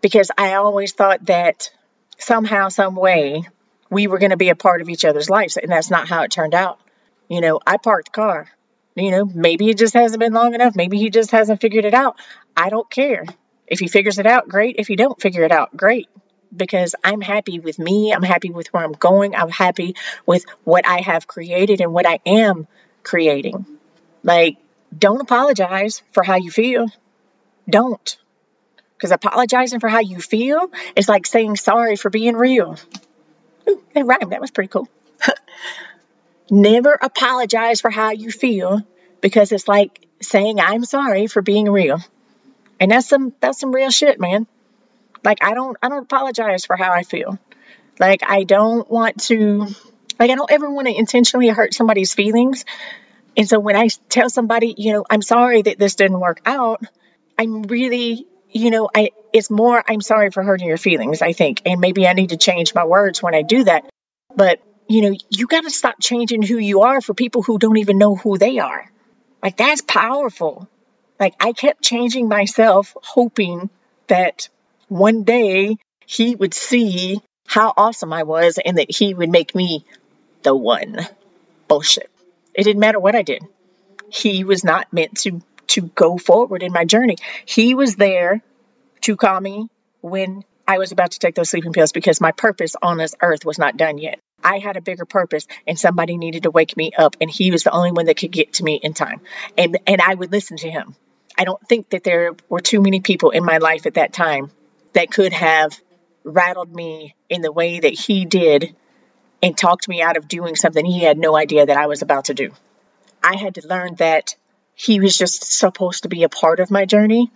[0.00, 1.70] Because I always thought that
[2.18, 3.44] somehow some way
[3.90, 6.22] we were going to be a part of each other's lives and that's not how
[6.22, 6.78] it turned out.
[7.28, 8.48] You know, I parked the car.
[8.94, 10.74] You know, maybe it just hasn't been long enough.
[10.74, 12.16] Maybe he just hasn't figured it out.
[12.56, 13.24] I don't care.
[13.66, 14.76] If he figures it out, great.
[14.78, 16.08] If he don't figure it out, great
[16.54, 18.12] because I'm happy with me.
[18.12, 19.34] I'm happy with where I'm going.
[19.34, 19.96] I'm happy
[20.26, 22.66] with what I have created and what I am
[23.02, 23.66] creating.
[24.22, 24.56] Like,
[24.96, 26.86] don't apologize for how you feel.
[27.68, 28.16] Don't.
[28.96, 32.76] Because apologizing for how you feel is like saying sorry for being real.
[33.94, 34.32] That rhymed.
[34.32, 34.88] That was pretty cool.
[36.50, 38.80] Never apologize for how you feel
[39.20, 41.98] because it's like saying I'm sorry for being real.
[42.80, 44.46] And that's some that's some real shit, man.
[45.24, 47.38] Like I don't I don't apologize for how I feel.
[47.98, 49.66] Like I don't want to
[50.18, 52.64] like I don't ever want to intentionally hurt somebody's feelings.
[53.36, 56.82] And so when I tell somebody, you know, I'm sorry that this didn't work out,
[57.38, 61.62] I'm really, you know, I it's more I'm sorry for hurting your feelings, I think.
[61.66, 63.88] And maybe I need to change my words when I do that.
[64.34, 67.78] But, you know, you got to stop changing who you are for people who don't
[67.78, 68.90] even know who they are.
[69.42, 70.68] Like that's powerful.
[71.18, 73.70] Like I kept changing myself hoping
[74.06, 74.48] that
[74.88, 79.84] one day he would see how awesome I was and that he would make me
[80.42, 80.98] the one.
[81.66, 82.10] Bullshit.
[82.54, 83.42] It didn't matter what I did.
[84.10, 87.16] He was not meant to to go forward in my journey.
[87.44, 88.42] He was there
[89.02, 89.68] to call me
[90.00, 93.44] when I was about to take those sleeping pills because my purpose on this earth
[93.44, 94.20] was not done yet.
[94.44, 97.64] I had a bigger purpose and somebody needed to wake me up and he was
[97.64, 99.20] the only one that could get to me in time.
[99.56, 100.94] And and I would listen to him.
[101.36, 104.50] I don't think that there were too many people in my life at that time
[104.92, 105.78] that could have
[106.22, 108.74] rattled me in the way that he did
[109.42, 112.26] and talked me out of doing something he had no idea that I was about
[112.26, 112.50] to do.
[113.22, 114.34] I had to learn that
[114.74, 117.30] he was just supposed to be a part of my journey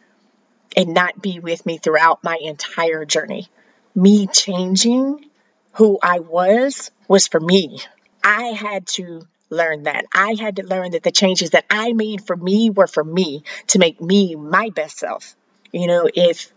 [0.77, 3.49] and not be with me throughout my entire journey.
[3.95, 5.25] Me changing
[5.73, 7.81] who I was was for me.
[8.25, 10.07] I had to learn that.
[10.15, 13.45] I had to learn that the changes that I made for me were for me
[13.69, 15.35] to make me my best self.
[15.73, 16.53] You know, if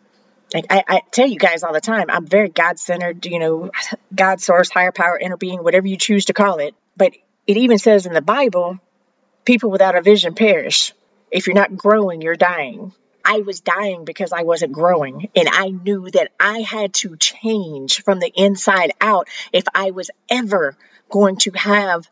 [0.54, 3.72] like I, I tell you guys all the time, I'm very God centered, you know,
[4.14, 6.76] God source, higher power, inner being, whatever you choose to call it.
[6.96, 7.14] But
[7.48, 8.80] it even says in the Bible,
[9.44, 10.94] people without a vision perish.
[11.32, 12.94] If you're not growing, you're dying.
[13.26, 15.30] I was dying because I wasn't growing.
[15.36, 20.12] And I knew that I had to change from the inside out if I was
[20.30, 20.78] ever
[21.10, 22.08] going to have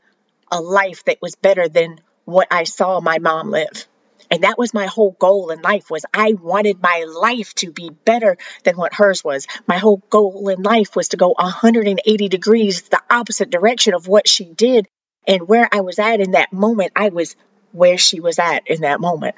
[0.52, 3.88] a life that was better than what I saw my mom live.
[4.32, 7.92] And that was my whole goal in life was I wanted my life to be
[7.92, 9.46] better than what hers was.
[9.68, 14.28] My whole goal in life was to go 180 degrees the opposite direction of what
[14.28, 14.88] she did.
[15.28, 17.36] And where I was at in that moment, I was
[17.72, 19.36] where she was at in that moment.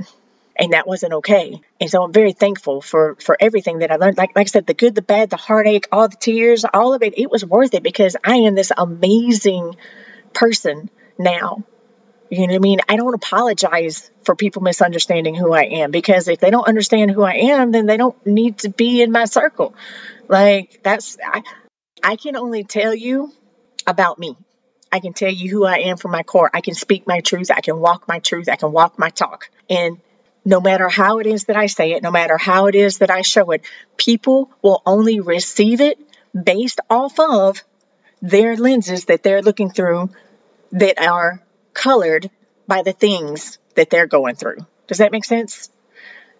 [0.58, 1.60] And that wasn't okay.
[1.82, 4.18] And so I'm very thankful for for everything that I learned.
[4.18, 7.04] Like like I said, the good, the bad, the heartache, all the tears, all of
[7.04, 9.76] it, it was worth it because I am this amazing
[10.34, 11.64] person now
[12.30, 12.80] you know what I mean?
[12.90, 17.22] I don't apologize for people misunderstanding who I am because if they don't understand who
[17.22, 19.76] I am, then they don't need to be in my circle.
[20.28, 21.44] Like that's I,
[22.04, 23.32] I can only tell you
[23.86, 24.36] about me.
[24.92, 26.50] I can tell you who I am from my core.
[26.54, 27.52] I can speak my truth.
[27.52, 28.50] I can walk my truth.
[28.50, 29.50] I can walk my talk.
[29.70, 30.00] And
[30.46, 33.10] no matter how it is that I say it, no matter how it is that
[33.10, 33.66] I show it,
[33.98, 36.00] people will only receive it
[36.34, 37.64] based off of
[38.22, 40.10] their lenses that they're looking through
[40.72, 41.42] that are
[41.74, 42.30] colored
[42.68, 44.66] by the things that they're going through.
[44.88, 45.70] Does that make sense?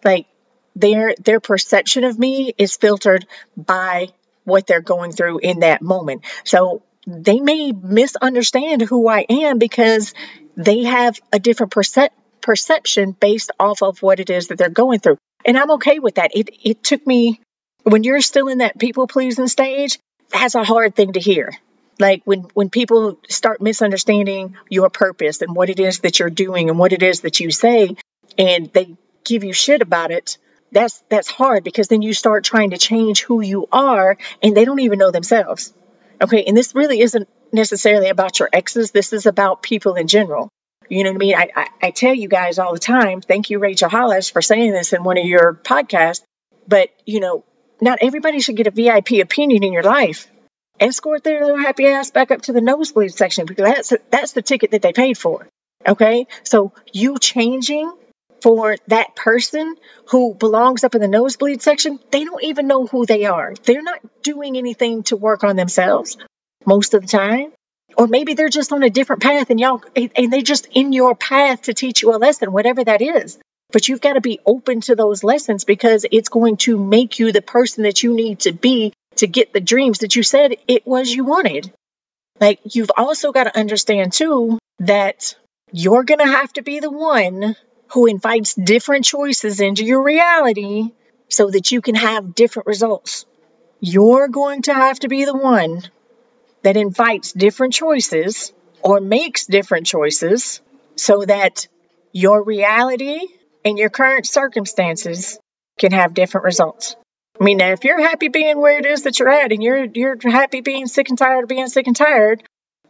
[0.04, 0.28] Like
[0.76, 3.26] their their perception of me is filtered
[3.58, 4.10] by
[4.44, 6.24] what they're going through in that moment.
[6.44, 10.14] So they may misunderstand who I am because
[10.56, 12.10] they have a different percep-
[12.46, 15.18] perception based off of what it is that they're going through.
[15.44, 16.36] And I'm okay with that.
[16.36, 17.42] It, it took me,
[17.84, 19.98] when you're still in that people pleasing stage,
[20.32, 21.52] that's a hard thing to hear.
[22.00, 26.70] Like when, when people start misunderstanding your purpose and what it is that you're doing
[26.70, 27.96] and what it is that you say,
[28.38, 30.38] and they give you shit about it,
[30.72, 34.66] that's that's hard because then you start trying to change who you are and they
[34.66, 35.74] don't even know themselves.
[36.22, 38.92] Okay, and this really isn't necessarily about your exes.
[38.92, 40.50] This is about people in general.
[40.90, 41.36] You know what I mean?
[41.36, 44.72] I, I, I tell you guys all the time, thank you, Rachel Hollis, for saying
[44.72, 46.22] this in one of your podcasts.
[46.68, 47.44] But, you know,
[47.82, 50.28] not everybody should get a VIP opinion in your life.
[50.80, 54.42] Escort their little happy ass back up to the nosebleed section because that's that's the
[54.42, 55.48] ticket that they paid for.
[55.88, 57.92] Okay, so you changing
[58.42, 59.76] for that person
[60.10, 63.54] who belongs up in the nosebleed section, they don't even know who they are.
[63.64, 66.18] They're not doing anything to work on themselves
[66.66, 67.54] most of the time.
[67.98, 71.16] Or maybe they're just on a different path and y'all and they're just in your
[71.16, 73.38] path to teach you a lesson, whatever that is.
[73.72, 77.32] But you've got to be open to those lessons because it's going to make you
[77.32, 80.86] the person that you need to be to get the dreams that you said it
[80.86, 81.72] was you wanted.
[82.40, 85.36] Like you've also got to understand too that
[85.72, 87.56] you're going to have to be the one
[87.94, 90.92] who invites different choices into your reality
[91.30, 93.26] so that you can have different results.
[93.80, 95.82] You're going to have to be the one
[96.66, 98.52] that invites different choices
[98.82, 100.62] or makes different choices
[100.96, 101.68] so that
[102.12, 103.20] your reality
[103.64, 105.38] and your current circumstances
[105.80, 106.96] can have different results.
[107.40, 109.86] I mean, now if you're happy being where it is that you're at and you're
[109.94, 112.42] you're happy being sick and tired of being sick and tired,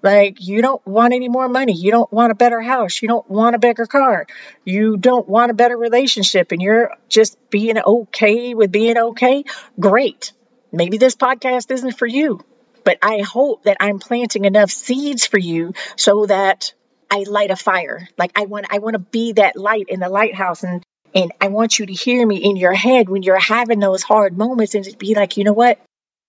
[0.01, 1.73] like, you don't want any more money.
[1.73, 3.01] You don't want a better house.
[3.01, 4.25] You don't want a bigger car.
[4.63, 6.53] You don't want a better relationship.
[6.53, 9.43] And you're just being okay with being okay.
[9.77, 10.31] Great.
[10.71, 12.39] Maybe this podcast isn't for you,
[12.85, 16.73] but I hope that I'm planting enough seeds for you so that
[17.11, 18.07] I light a fire.
[18.17, 21.47] Like I want, I want to be that light in the lighthouse and and I
[21.47, 24.83] want you to hear me in your head when you're having those hard moments and
[24.83, 25.79] just be like, you know what?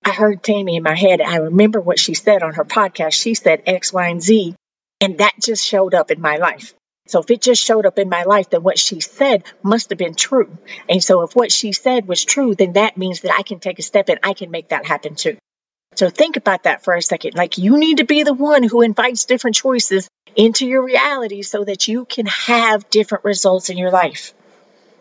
[0.04, 1.20] I heard Tammy in my head.
[1.20, 3.14] I remember what she said on her podcast.
[3.14, 4.54] She said X, Y, and Z.
[5.00, 6.72] And that just showed up in my life.
[7.08, 9.98] So if it just showed up in my life, then what she said must have
[9.98, 10.56] been true.
[10.88, 13.80] And so if what she said was true, then that means that I can take
[13.80, 15.36] a step and I can make that happen too.
[15.96, 17.34] So think about that for a second.
[17.34, 21.64] Like you need to be the one who invites different choices into your reality so
[21.64, 24.34] that you can have different results in your life.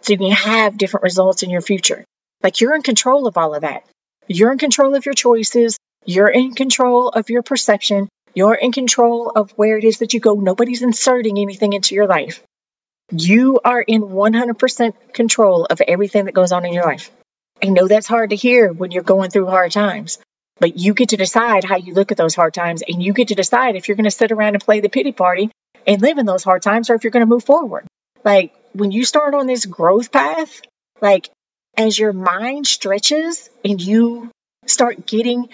[0.01, 2.05] So you can have different results in your future.
[2.41, 3.83] Like you're in control of all of that.
[4.27, 5.77] You're in control of your choices.
[6.05, 8.07] You're in control of your perception.
[8.33, 10.35] You're in control of where it is that you go.
[10.35, 12.41] Nobody's inserting anything into your life.
[13.11, 17.11] You are in 100% control of everything that goes on in your life.
[17.61, 20.19] I know that's hard to hear when you're going through hard times,
[20.59, 23.29] but you get to decide how you look at those hard times and you get
[23.29, 25.51] to decide if you're going to sit around and play the pity party
[25.85, 27.85] and live in those hard times or if you're going to move forward.
[28.23, 30.61] Like when you start on this growth path,
[31.01, 31.29] like
[31.77, 34.31] as your mind stretches and you
[34.65, 35.49] start getting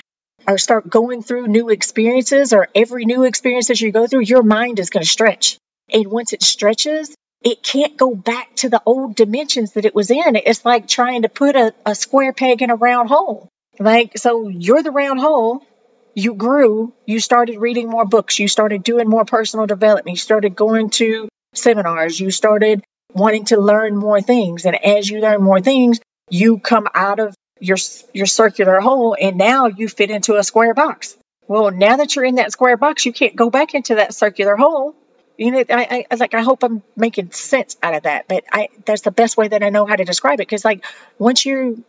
[0.47, 4.43] or start going through new experiences or every new experience that you go through, your
[4.43, 5.57] mind is going to stretch.
[5.91, 10.11] And once it stretches, it can't go back to the old dimensions that it was
[10.11, 10.35] in.
[10.35, 13.49] It's like trying to put a, a square peg in a round hole.
[13.79, 15.65] Like, so you're the round hole.
[16.13, 16.93] You grew.
[17.05, 18.37] You started reading more books.
[18.39, 20.15] You started doing more personal development.
[20.15, 22.19] You started going to seminars.
[22.19, 24.65] You started wanting to learn more things.
[24.65, 27.77] And as you learn more things, you come out of your
[28.13, 31.15] your circular hole and now you fit into a square box.
[31.47, 34.55] Well, now that you're in that square box, you can't go back into that circular
[34.55, 34.95] hole.
[35.37, 38.69] You know, I, I like I hope I'm making sense out of that, but I
[38.85, 40.47] that's the best way that I know how to describe it.
[40.47, 40.85] Because like
[41.17, 41.83] once you,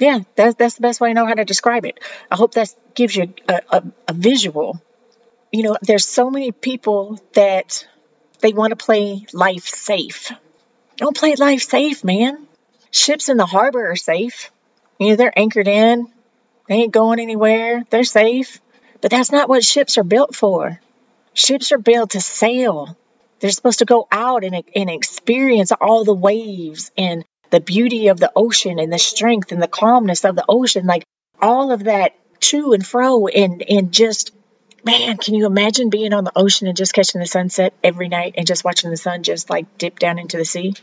[0.00, 2.00] yeah, that's that's the best way I know how to describe it.
[2.30, 4.80] I hope that gives you a, a, a visual.
[5.52, 7.86] You know, there's so many people that
[8.40, 10.32] they want to play life safe.
[10.96, 12.46] Don't play life safe, man
[12.90, 14.50] ships in the harbor are safe.
[14.98, 16.08] You know, they're anchored in,
[16.68, 18.60] they ain't going anywhere, they're safe.
[19.00, 20.80] But that's not what ships are built for.
[21.32, 22.96] Ships are built to sail.
[23.38, 28.18] They're supposed to go out and, and experience all the waves and the beauty of
[28.18, 30.86] the ocean and the strength and the calmness of the ocean.
[30.86, 31.04] Like
[31.40, 34.32] all of that to and fro and, and just,
[34.84, 38.34] man, can you imagine being on the ocean and just catching the sunset every night
[38.36, 40.74] and just watching the sun just like dip down into the sea?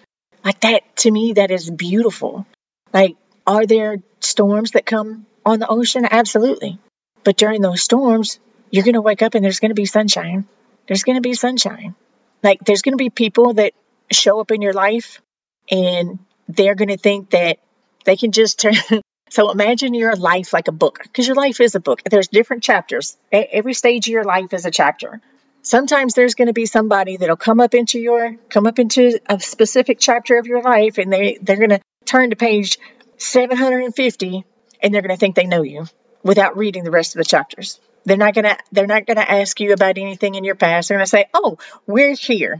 [0.44, 2.46] Like that, to me, that is beautiful.
[2.94, 6.08] Like, are there storms that come on the ocean?
[6.10, 6.80] Absolutely.
[7.24, 8.40] But during those storms,
[8.70, 10.46] you're going to wake up and there's going to be sunshine.
[10.88, 11.96] There's going to be sunshine.
[12.44, 13.74] Like, there's going to be people that
[14.12, 15.22] show up in your life
[15.70, 17.60] and they're going to think that
[18.06, 18.76] they can just turn,
[19.30, 22.02] So imagine your life like a book, because your life is a book.
[22.10, 23.18] There's different chapters.
[23.32, 25.22] Every stage of your life is a chapter.
[25.62, 29.40] Sometimes there's going to be somebody that'll come up into your come up into a
[29.40, 32.80] specific chapter of your life, and they they're going to turn to page
[33.18, 34.46] 750,
[34.82, 35.88] and they're going to think they know you
[36.24, 37.82] without reading the rest of the chapters.
[38.06, 40.88] They're not to they're not going to ask you about anything in your past.
[40.88, 42.60] They're going to say, "Oh, we're here."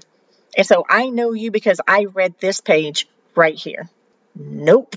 [0.58, 3.08] And so I know you because I read this page
[3.38, 3.90] right here.
[4.36, 4.96] Nope.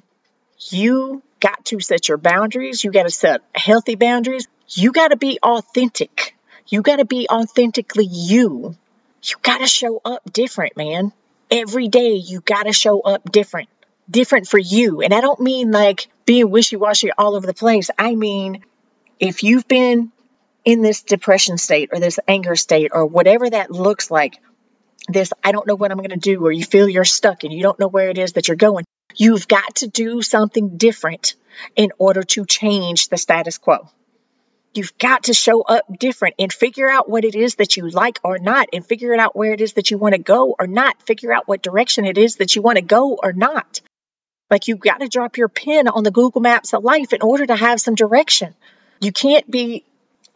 [0.71, 2.85] You got to set your boundaries.
[2.85, 4.49] You got to set healthy boundaries.
[4.69, 6.37] You got to be authentic.
[6.69, 8.77] You got to be authentically you.
[9.23, 11.13] You got to show up different, man.
[11.51, 13.69] Every day, you got to show up different.
[14.11, 15.03] Different for you.
[15.03, 17.91] And I don't mean like being wishy washy all over the place.
[17.99, 18.65] I mean,
[19.19, 20.13] if you've been
[20.65, 24.39] in this depression state or this anger state or whatever that looks like,
[25.13, 27.53] this I don't know what I'm going to do, or you feel you're stuck and
[27.53, 28.85] you don't know where it is that you're going,
[29.17, 31.35] You've got to do something different
[31.77, 33.89] in order to change the status quo.
[34.73, 38.21] You've got to show up different and figure out what it is that you like
[38.23, 41.03] or not, and figure out where it is that you want to go or not.
[41.03, 43.81] Figure out what direction it is that you want to go or not.
[44.49, 47.47] Like you've got to drop your pin on the Google Maps of life in order
[47.47, 48.55] to have some direction.
[49.01, 49.85] You can't be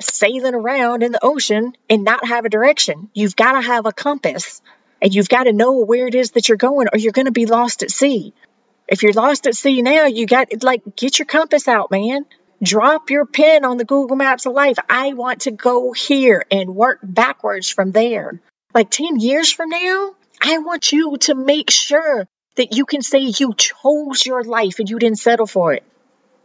[0.01, 3.09] sailing around in the ocean and not have a direction.
[3.14, 4.61] You've got to have a compass
[5.01, 7.32] and you've got to know where it is that you're going or you're going to
[7.32, 8.32] be lost at sea.
[8.88, 12.26] If you're lost at sea now, you got like get your compass out, man.
[12.62, 14.76] Drop your pen on the Google Maps of life.
[14.88, 18.40] I want to go here and work backwards from there.
[18.72, 22.26] Like 10 years from now, I want you to make sure
[22.57, 25.84] that you can say you chose your life and you didn't settle for it.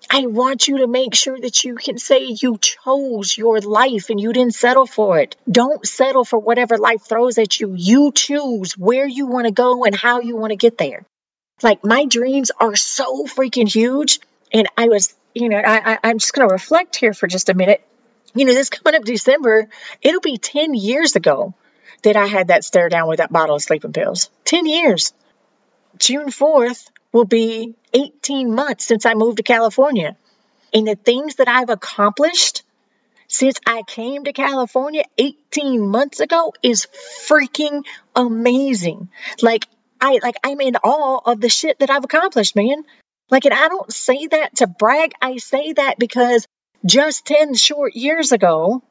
[0.10, 4.20] I want you to make sure that you can say you chose your life and
[4.20, 5.36] you didn't settle for it.
[5.49, 7.74] Don't settle for whatever life throws at you.
[7.78, 11.05] You choose where you want to go and how you want to get there.
[11.62, 14.20] Like my dreams are so freaking huge.
[14.51, 17.49] And I was, you know, I, I, I'm just going to reflect here for just
[17.49, 17.86] a minute.
[18.34, 19.70] You know, this coming up December,
[20.01, 21.53] it'll be 10 years ago
[22.03, 24.30] that I had that stare down with that bottle of sleeping pills.
[24.45, 25.14] 10 years.
[25.97, 30.15] June 4th will be 18 months since I moved to California.
[30.73, 32.63] And the things that I've accomplished
[33.27, 36.87] since I came to California 18 months ago is
[37.27, 37.85] freaking
[38.15, 39.09] amazing.
[39.41, 39.67] Like,
[40.01, 42.83] I like I'm in awe of the shit that I've accomplished, man.
[43.29, 45.13] Like, and I don't say that to brag.
[45.21, 46.47] I say that because
[46.85, 48.81] just 10 short years ago,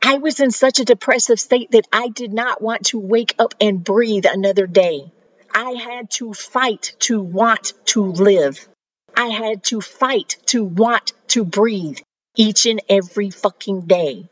[0.00, 3.54] I was in such a depressive state that I did not want to wake up
[3.60, 5.10] and breathe another day.
[5.54, 8.66] I had to fight to want to live.
[9.16, 11.98] I had to fight to want to breathe
[12.36, 14.28] each and every fucking day.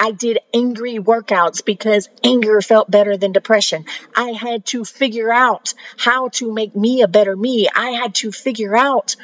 [0.00, 3.86] I did angry workouts because anger felt better than depression.
[4.14, 7.68] I had to figure out how to make me a better me.
[7.74, 9.16] I had to figure out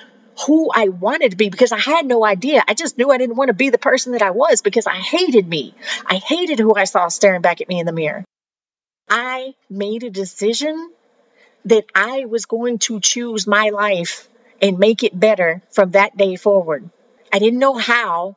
[0.46, 2.64] who I wanted to be because I had no idea.
[2.66, 4.96] I just knew I didn't want to be the person that I was because I
[4.96, 5.74] hated me.
[6.06, 8.24] I hated who I saw staring back at me in the mirror.
[9.08, 10.90] I made a decision
[11.66, 14.28] that I was going to choose my life
[14.60, 16.88] and make it better from that day forward.
[17.32, 18.36] I didn't know how,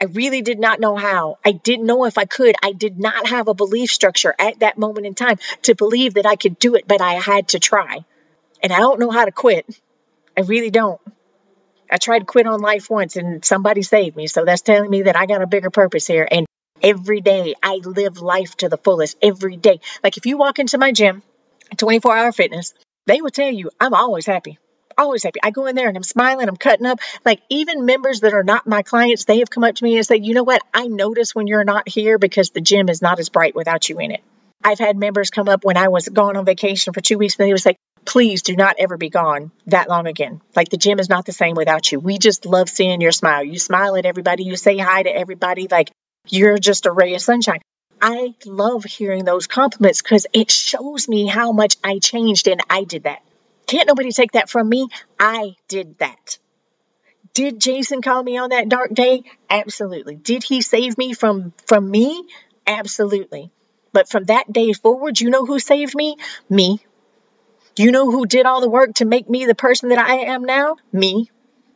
[0.00, 1.38] I really did not know how.
[1.44, 2.54] I didn't know if I could.
[2.62, 6.26] I did not have a belief structure at that moment in time to believe that
[6.26, 8.04] I could do it, but I had to try.
[8.62, 9.66] And I don't know how to quit.
[10.36, 11.00] I really don't.
[11.90, 14.28] I tried to quit on life once and somebody saved me.
[14.28, 16.28] So that's telling me that I got a bigger purpose here.
[16.30, 16.46] And
[16.80, 19.16] every day I live life to the fullest.
[19.20, 19.80] Every day.
[20.04, 21.22] Like if you walk into my gym,
[21.76, 22.74] 24 hour fitness,
[23.06, 24.58] they will tell you I'm always happy
[24.98, 25.40] always happy.
[25.42, 26.98] I go in there and I'm smiling, I'm cutting up.
[27.24, 30.04] Like even members that are not my clients, they have come up to me and
[30.04, 30.62] said, you know what?
[30.74, 33.98] I notice when you're not here because the gym is not as bright without you
[34.00, 34.22] in it.
[34.62, 37.46] I've had members come up when I was gone on vacation for two weeks and
[37.46, 40.40] they would say, please do not ever be gone that long again.
[40.56, 42.00] Like the gym is not the same without you.
[42.00, 43.44] We just love seeing your smile.
[43.44, 45.90] You smile at everybody, you say hi to everybody, like
[46.26, 47.60] you're just a ray of sunshine.
[48.00, 52.84] I love hearing those compliments because it shows me how much I changed and I
[52.84, 53.22] did that.
[53.66, 54.88] Can't nobody take that from me.
[55.18, 56.38] I did that.
[57.34, 59.22] Did Jason call me on that dark day?
[59.50, 60.16] Absolutely.
[60.16, 62.24] Did he save me from from me?
[62.66, 63.50] Absolutely.
[63.92, 66.16] But from that day forward, you know who saved me?
[66.48, 66.80] Me.
[67.76, 70.44] You know who did all the work to make me the person that I am
[70.44, 70.76] now?
[70.92, 71.30] Me.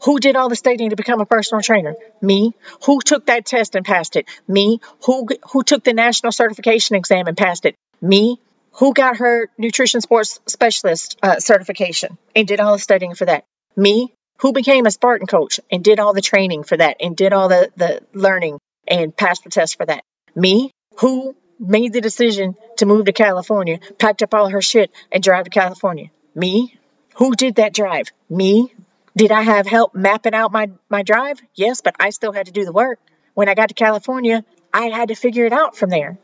[0.04, 1.94] Who did all the studying to become a personal trainer?
[2.20, 2.54] Me.
[2.86, 4.26] Who took that test and passed it?
[4.48, 4.80] Me.
[5.04, 7.76] Who who took the national certification exam and passed it?
[8.00, 8.38] Me.
[8.78, 13.44] Who got her nutrition sports specialist uh, certification and did all the studying for that?
[13.76, 14.12] Me.
[14.40, 17.48] Who became a Spartan coach and did all the training for that and did all
[17.48, 20.02] the, the learning and passed the test for that?
[20.34, 20.72] Me.
[20.98, 25.44] Who made the decision to move to California, packed up all her shit and drive
[25.44, 26.10] to California?
[26.34, 26.74] Me.
[27.16, 28.08] Who did that drive?
[28.28, 28.72] Me.
[29.16, 31.40] Did I have help mapping out my, my drive?
[31.54, 32.98] Yes, but I still had to do the work.
[33.34, 36.18] When I got to California, I had to figure it out from there.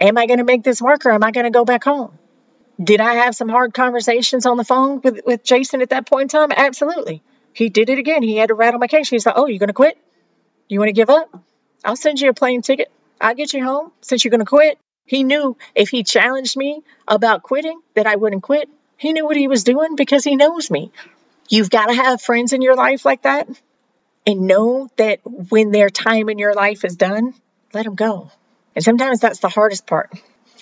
[0.00, 2.16] Am I going to make this work or am I going to go back home?
[2.82, 6.22] Did I have some hard conversations on the phone with, with Jason at that point
[6.22, 6.52] in time?
[6.52, 7.22] Absolutely.
[7.52, 8.22] He did it again.
[8.22, 9.08] He had to rattle my cage.
[9.08, 9.98] He's like, Oh, you're going to quit?
[10.68, 11.28] You want to give up?
[11.84, 12.90] I'll send you a plane ticket.
[13.20, 14.78] I'll get you home since you're going to quit.
[15.06, 18.68] He knew if he challenged me about quitting that I wouldn't quit.
[18.96, 20.92] He knew what he was doing because he knows me.
[21.48, 23.48] You've got to have friends in your life like that
[24.26, 27.34] and know that when their time in your life is done,
[27.72, 28.30] let them go.
[28.74, 30.12] And sometimes that's the hardest part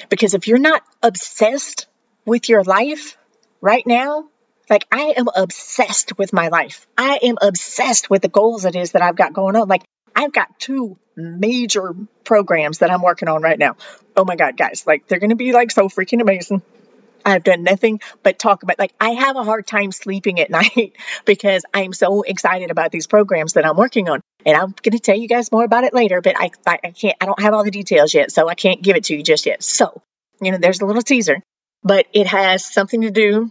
[0.08, 1.86] because if you're not obsessed
[2.24, 3.16] with your life
[3.60, 4.28] right now,
[4.70, 6.86] like I am obsessed with my life.
[6.96, 9.68] I am obsessed with the goals it is that I've got going on.
[9.68, 9.82] Like
[10.14, 13.76] I've got two major programs that I'm working on right now.
[14.16, 16.62] Oh my God, guys, like they're going to be like so freaking amazing.
[17.26, 20.96] I've done nothing but talk about like I have a hard time sleeping at night
[21.24, 24.20] because I'm so excited about these programs that I'm working on.
[24.46, 26.90] And I'm going to tell you guys more about it later, but I, I, I
[26.92, 29.24] can't I don't have all the details yet, so I can't give it to you
[29.24, 29.62] just yet.
[29.62, 30.00] So,
[30.40, 31.42] you know, there's a little teaser,
[31.82, 33.50] but it has something to do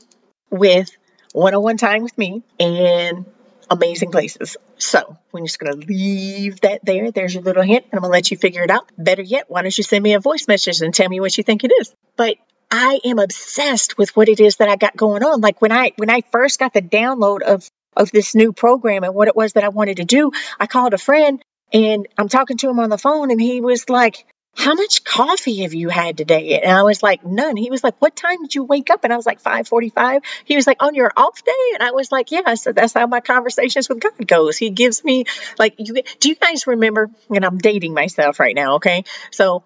[0.49, 0.89] with
[1.33, 3.25] one-on-one time with me and
[3.69, 4.55] amazing places.
[4.77, 7.11] So we're just going to leave that there.
[7.11, 8.89] There's your little hint, and I'm going to let you figure it out.
[8.97, 11.43] Better yet, why don't you send me a voice message and tell me what you
[11.43, 11.93] think it is?
[12.15, 12.37] But
[12.69, 15.41] I am obsessed with what it is that I got going on.
[15.41, 19.15] Like when I when I first got the download of of this new program and
[19.15, 21.41] what it was that I wanted to do, I called a friend
[21.71, 25.63] and I'm talking to him on the phone and he was like, how much coffee
[25.63, 26.59] have you had today?
[26.61, 27.57] And I was like, none.
[27.57, 29.03] He was like, what time did you wake up?
[29.03, 30.21] And I was like, 545.
[30.45, 31.51] He was like, on your off day?
[31.73, 32.55] And I was like, yeah.
[32.55, 34.57] So that's how my conversations with God goes.
[34.57, 35.25] He gives me
[35.59, 38.75] like, you, do you guys remember, and I'm dating myself right now.
[38.75, 39.03] Okay.
[39.29, 39.63] So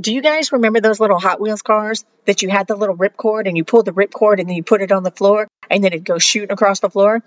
[0.00, 3.46] do you guys remember those little Hot Wheels cars that you had the little ripcord
[3.46, 5.92] and you pulled the ripcord and then you put it on the floor and then
[5.92, 7.22] it goes shooting across the floor?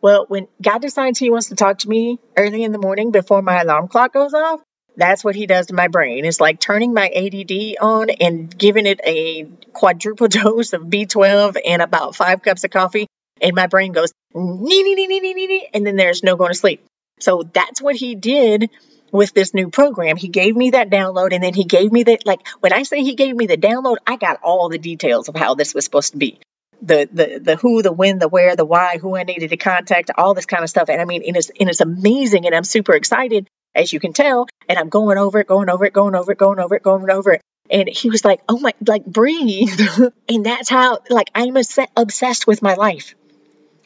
[0.00, 3.42] Well, when God decides he wants to talk to me early in the morning before
[3.42, 4.60] my alarm clock goes off,
[4.96, 6.24] that's what he does to my brain.
[6.24, 11.82] It's like turning my ADD on and giving it a quadruple dose of B12 and
[11.82, 13.06] about five cups of coffee.
[13.40, 16.50] And my brain goes, nee, nee, nee, nee, nee, nee, and then there's no going
[16.50, 16.84] to sleep.
[17.20, 18.70] So that's what he did
[19.10, 20.16] with this new program.
[20.16, 23.02] He gave me that download and then he gave me that, like, when I say
[23.02, 26.12] he gave me the download, I got all the details of how this was supposed
[26.12, 26.38] to be.
[26.80, 30.10] The, the the who, the when, the where, the why, who I needed to contact,
[30.16, 30.88] all this kind of stuff.
[30.88, 34.12] And I mean, and it's, and it's amazing and I'm super excited as you can
[34.12, 34.46] tell.
[34.68, 37.10] And I'm going over it, going over it, going over it, going over it, going
[37.10, 37.42] over it.
[37.70, 39.80] And he was like, oh my, like breathe.
[40.28, 41.56] and that's how, like, I'm
[41.96, 43.14] obsessed with my life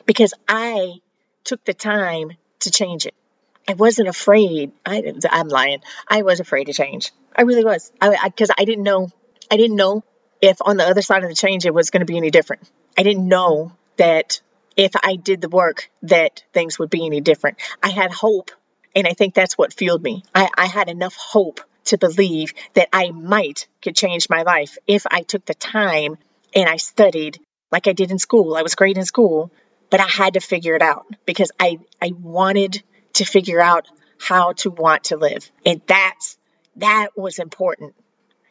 [0.07, 1.01] because I
[1.45, 3.15] took the time to change it.
[3.69, 4.73] I wasn't afraid.
[4.85, 5.83] I, I'm lying.
[6.09, 7.13] I was afraid to change.
[7.35, 7.93] I really was.
[8.01, 9.09] I because I, I didn't know.
[9.51, 10.05] I didn't know
[10.41, 12.69] if on the other side of the change it was going to be any different.
[12.99, 14.41] I didn't know that
[14.77, 17.59] if I did the work that things would be any different.
[17.83, 18.51] I had hope
[18.95, 20.23] and I think that's what fueled me.
[20.35, 25.07] I, I had enough hope to believe that I might could change my life if
[25.11, 26.19] I took the time
[26.55, 27.41] and I studied
[27.71, 28.55] like I did in school.
[28.55, 29.51] I was great in school,
[29.91, 32.83] but I had to figure it out because I, I wanted
[33.15, 33.89] to figure out
[34.21, 35.51] how to want to live.
[35.67, 36.39] And that's
[36.77, 37.95] that was important.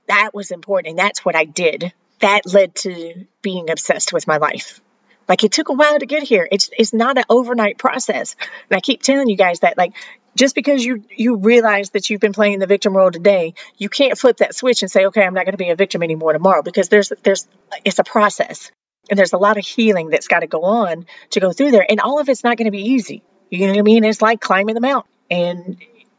[0.07, 0.91] That was important.
[0.91, 1.93] And that's what I did.
[2.19, 4.81] That led to being obsessed with my life.
[5.27, 6.47] Like it took a while to get here.
[6.51, 8.35] It's it's not an overnight process.
[8.69, 9.93] And I keep telling you guys that like
[10.35, 14.17] just because you you realize that you've been playing the victim role today, you can't
[14.17, 16.61] flip that switch and say, okay, I'm not going to be a victim anymore tomorrow
[16.61, 17.47] because there's there's
[17.85, 18.71] it's a process
[19.09, 21.85] and there's a lot of healing that's got to go on to go through there,
[21.87, 23.23] and all of it's not going to be easy.
[23.51, 24.03] You know what I mean?
[24.03, 25.77] It's like climbing the mountain, and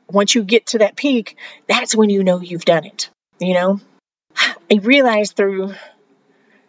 [0.09, 3.11] once you get to that peak, that's when you know you've done it.
[3.41, 3.80] You know,
[4.37, 5.74] I realized through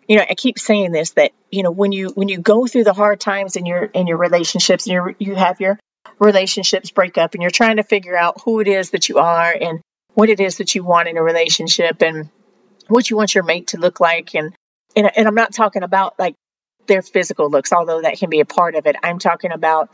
[0.08, 2.84] you know, I keep saying this that you know when you when you go through
[2.84, 5.80] the hard times in your in your relationships and you you have your
[6.20, 9.56] relationships break up and you're trying to figure out who it is that you are
[9.60, 9.82] and
[10.14, 12.30] what it is that you want in a relationship and
[12.88, 14.54] what you want your mate to look like and
[14.96, 16.36] and, and I'm not talking about like
[16.86, 19.90] their physical looks although that can be a part of it I'm talking about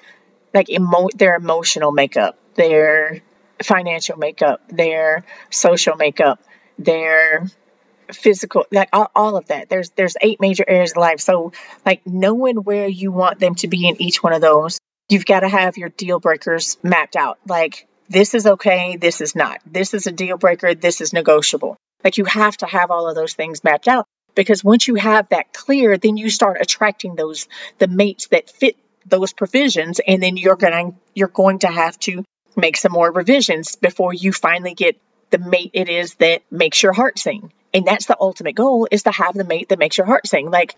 [0.54, 3.22] like emo- their emotional makeup their
[3.64, 6.40] financial makeup their social makeup
[6.78, 7.46] their
[8.14, 9.70] physical like all, all of that.
[9.70, 11.20] There's there's eight major areas of life.
[11.20, 11.52] So
[11.86, 14.80] like knowing where you want them to be in each one of those
[15.10, 17.40] you've got to have your deal breakers mapped out.
[17.48, 19.60] Like this is okay this is not.
[19.66, 21.78] This is a deal breaker this is negotiable.
[22.04, 25.30] Like you have to have all of those things mapped out because once you have
[25.30, 27.48] that clear then you start attracting those
[27.78, 28.78] the mates that fit
[29.10, 32.24] those provisions and then you're going you're going to have to
[32.56, 35.00] make some more revisions before you finally get
[35.30, 39.04] the mate it is that makes your heart sing and that's the ultimate goal is
[39.04, 40.50] to have the mate that makes your heart sing.
[40.50, 40.76] Like,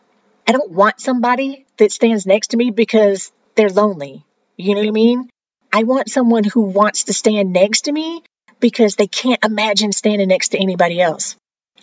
[0.47, 4.25] I don't want somebody that stands next to me because they're lonely.
[4.57, 5.29] You know what I mean?
[5.71, 8.23] I want someone who wants to stand next to me
[8.59, 11.35] because they can't imagine standing next to anybody else.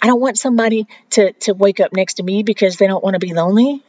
[0.03, 3.15] I don't want somebody to, to wake up next to me because they don't want
[3.15, 3.83] to be lonely.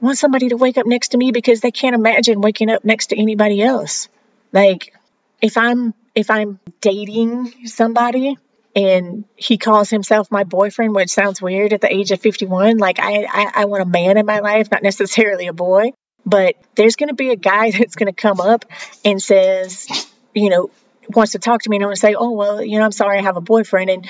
[0.00, 2.84] I want somebody to wake up next to me because they can't imagine waking up
[2.84, 4.08] next to anybody else.
[4.52, 4.94] Like
[5.40, 8.36] if I'm if I'm dating somebody
[8.74, 12.98] and he calls himself my boyfriend, which sounds weird at the age of 51, like
[12.98, 15.92] I, I, I want a man in my life, not necessarily a boy.
[16.26, 18.64] But there's going to be a guy that's going to come up
[19.04, 19.86] and says,
[20.34, 20.70] you know,
[21.14, 22.92] wants to talk to me and I'm going to say, oh, well, you know, I'm
[22.92, 23.90] sorry, I have a boyfriend.
[23.90, 24.08] And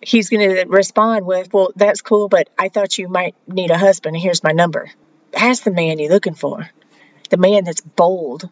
[0.00, 3.78] he's going to respond with, well, that's cool, but I thought you might need a
[3.78, 4.16] husband.
[4.16, 4.90] Here's my number.
[5.36, 6.68] That's the man you're looking for.
[7.28, 8.48] The man that's bold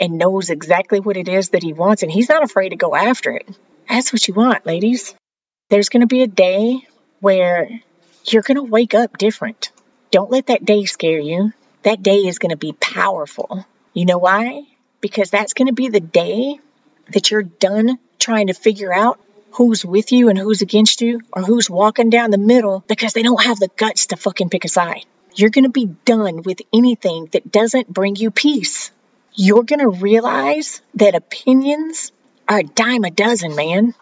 [0.00, 2.96] and knows exactly what it is that he wants and he's not afraid to go
[2.96, 3.48] after it.
[3.88, 5.14] That's what you want, ladies.
[5.70, 6.80] There's going to be a day
[7.20, 7.68] where
[8.24, 9.70] you're going to wake up different.
[10.10, 11.52] Don't let that day scare you.
[11.84, 13.64] That day is going to be powerful.
[13.92, 14.62] You know why?
[15.00, 16.58] Because that's going to be the day
[17.12, 19.20] that you're done trying to figure out
[19.52, 23.22] who's with you and who's against you or who's walking down the middle because they
[23.22, 25.04] don't have the guts to fucking pick a side.
[25.36, 28.92] You're going to be done with anything that doesn't bring you peace.
[29.34, 32.12] You're going to realize that opinions
[32.48, 33.94] are a dime a dozen, man.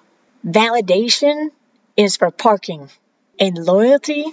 [0.47, 1.49] Validation
[1.97, 2.91] is for parking,
[3.41, 4.27] and loyalty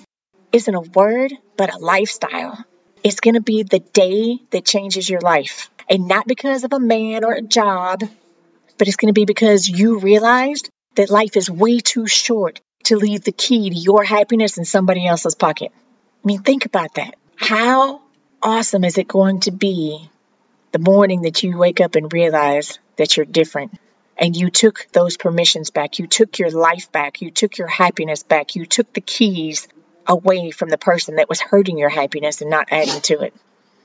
[0.51, 2.65] isn't a word, but a lifestyle.
[3.01, 5.69] It's going to be the day that changes your life.
[5.89, 8.01] And not because of a man or a job,
[8.77, 12.97] but it's going to be because you realized that life is way too short to
[12.97, 15.71] leave the key to your happiness in somebody else's pocket.
[16.23, 17.15] I mean, think about that.
[17.35, 18.01] How
[18.41, 20.09] awesome is it going to be
[20.73, 23.79] the morning that you wake up and realize that you're different?
[24.17, 25.97] And you took those permissions back.
[25.97, 27.21] You took your life back.
[27.21, 28.55] You took your happiness back.
[28.55, 29.69] You took the keys
[30.05, 33.33] away from the person that was hurting your happiness and not adding to it.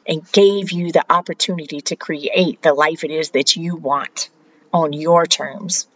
[0.06, 4.28] And gave you the opportunity to create the life it is that you want
[4.72, 5.86] on your terms.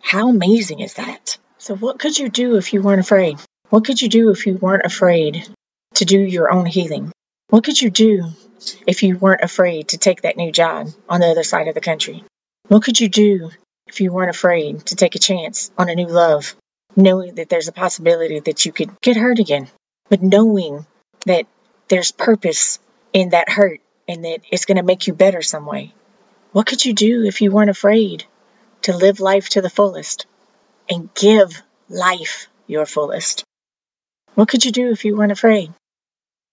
[0.00, 1.36] How amazing is that?
[1.58, 3.38] So, what could you do if you weren't afraid?
[3.68, 5.48] What could you do if you weren't afraid
[5.94, 7.12] to do your own healing?
[7.50, 8.24] What could you do
[8.86, 11.80] if you weren't afraid to take that new job on the other side of the
[11.80, 12.24] country?
[12.68, 13.50] What could you do
[13.86, 16.54] if you weren't afraid to take a chance on a new love,
[16.94, 19.68] knowing that there's a possibility that you could get hurt again,
[20.08, 20.86] but knowing
[21.26, 21.46] that
[21.88, 22.78] there's purpose
[23.12, 25.94] in that hurt and that it's going to make you better some way?
[26.52, 28.24] What could you do if you weren't afraid
[28.82, 30.26] to live life to the fullest
[30.88, 33.44] and give life your fullest?
[34.38, 35.72] What could you do if you weren't afraid?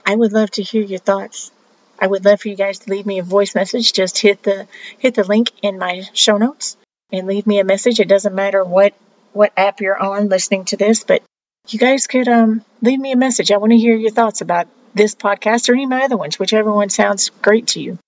[0.03, 1.51] I would love to hear your thoughts.
[1.99, 3.93] I would love for you guys to leave me a voice message.
[3.93, 4.67] Just hit the
[4.97, 6.77] hit the link in my show notes
[7.11, 7.99] and leave me a message.
[7.99, 8.95] It doesn't matter what
[9.33, 11.21] what app you're on listening to this, but
[11.67, 13.51] you guys could um, leave me a message.
[13.51, 16.39] I want to hear your thoughts about this podcast or any of my other ones,
[16.39, 17.99] whichever one sounds great to you.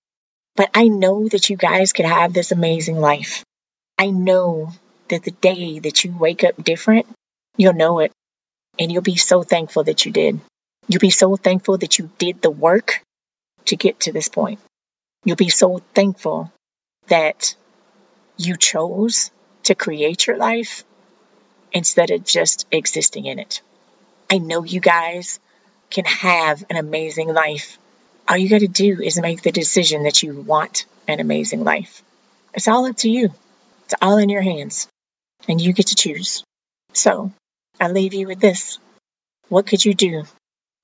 [0.56, 3.44] But I know that you guys could have this amazing life.
[4.00, 4.72] I know
[5.10, 7.06] that the day that you wake up different,
[7.58, 8.12] you'll know it.
[8.80, 10.40] And you'll be so thankful that you did.
[10.88, 13.02] You'll be so thankful that you did the work
[13.66, 14.60] to get to this point.
[15.26, 16.52] You'll be so thankful
[17.08, 17.56] that
[18.38, 19.32] you chose
[19.64, 20.84] to create your life
[21.74, 23.62] instead of just existing in it.
[24.30, 25.40] I know you guys
[25.90, 27.78] can have an amazing life.
[28.28, 32.02] All you got to do is make the decision that you want an amazing life.
[32.54, 33.30] It's all up to you.
[33.86, 34.88] It's all in your hands,
[35.48, 36.44] and you get to choose.
[36.94, 37.32] So,
[37.80, 38.80] I leave you with this.
[39.50, 40.24] What could you do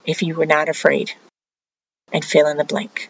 [0.05, 1.11] if you were not afraid?
[2.11, 3.09] And fill in the blank.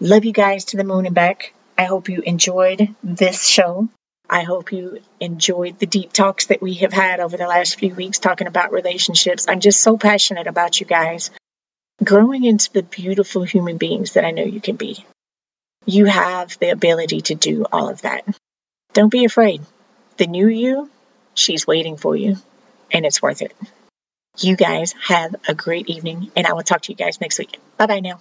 [0.00, 1.52] Love you guys to the moon and back.
[1.76, 3.88] I hope you enjoyed this show.
[4.30, 7.94] I hope you enjoyed the deep talks that we have had over the last few
[7.94, 9.46] weeks talking about relationships.
[9.48, 11.30] I'm just so passionate about you guys
[12.04, 15.04] growing into the beautiful human beings that I know you can be.
[15.84, 18.24] You have the ability to do all of that.
[18.92, 19.62] Don't be afraid.
[20.16, 20.90] The new you,
[21.34, 22.36] she's waiting for you,
[22.92, 23.54] and it's worth it.
[24.38, 27.58] You guys have a great evening, and I will talk to you guys next week.
[27.76, 28.20] Bye bye now.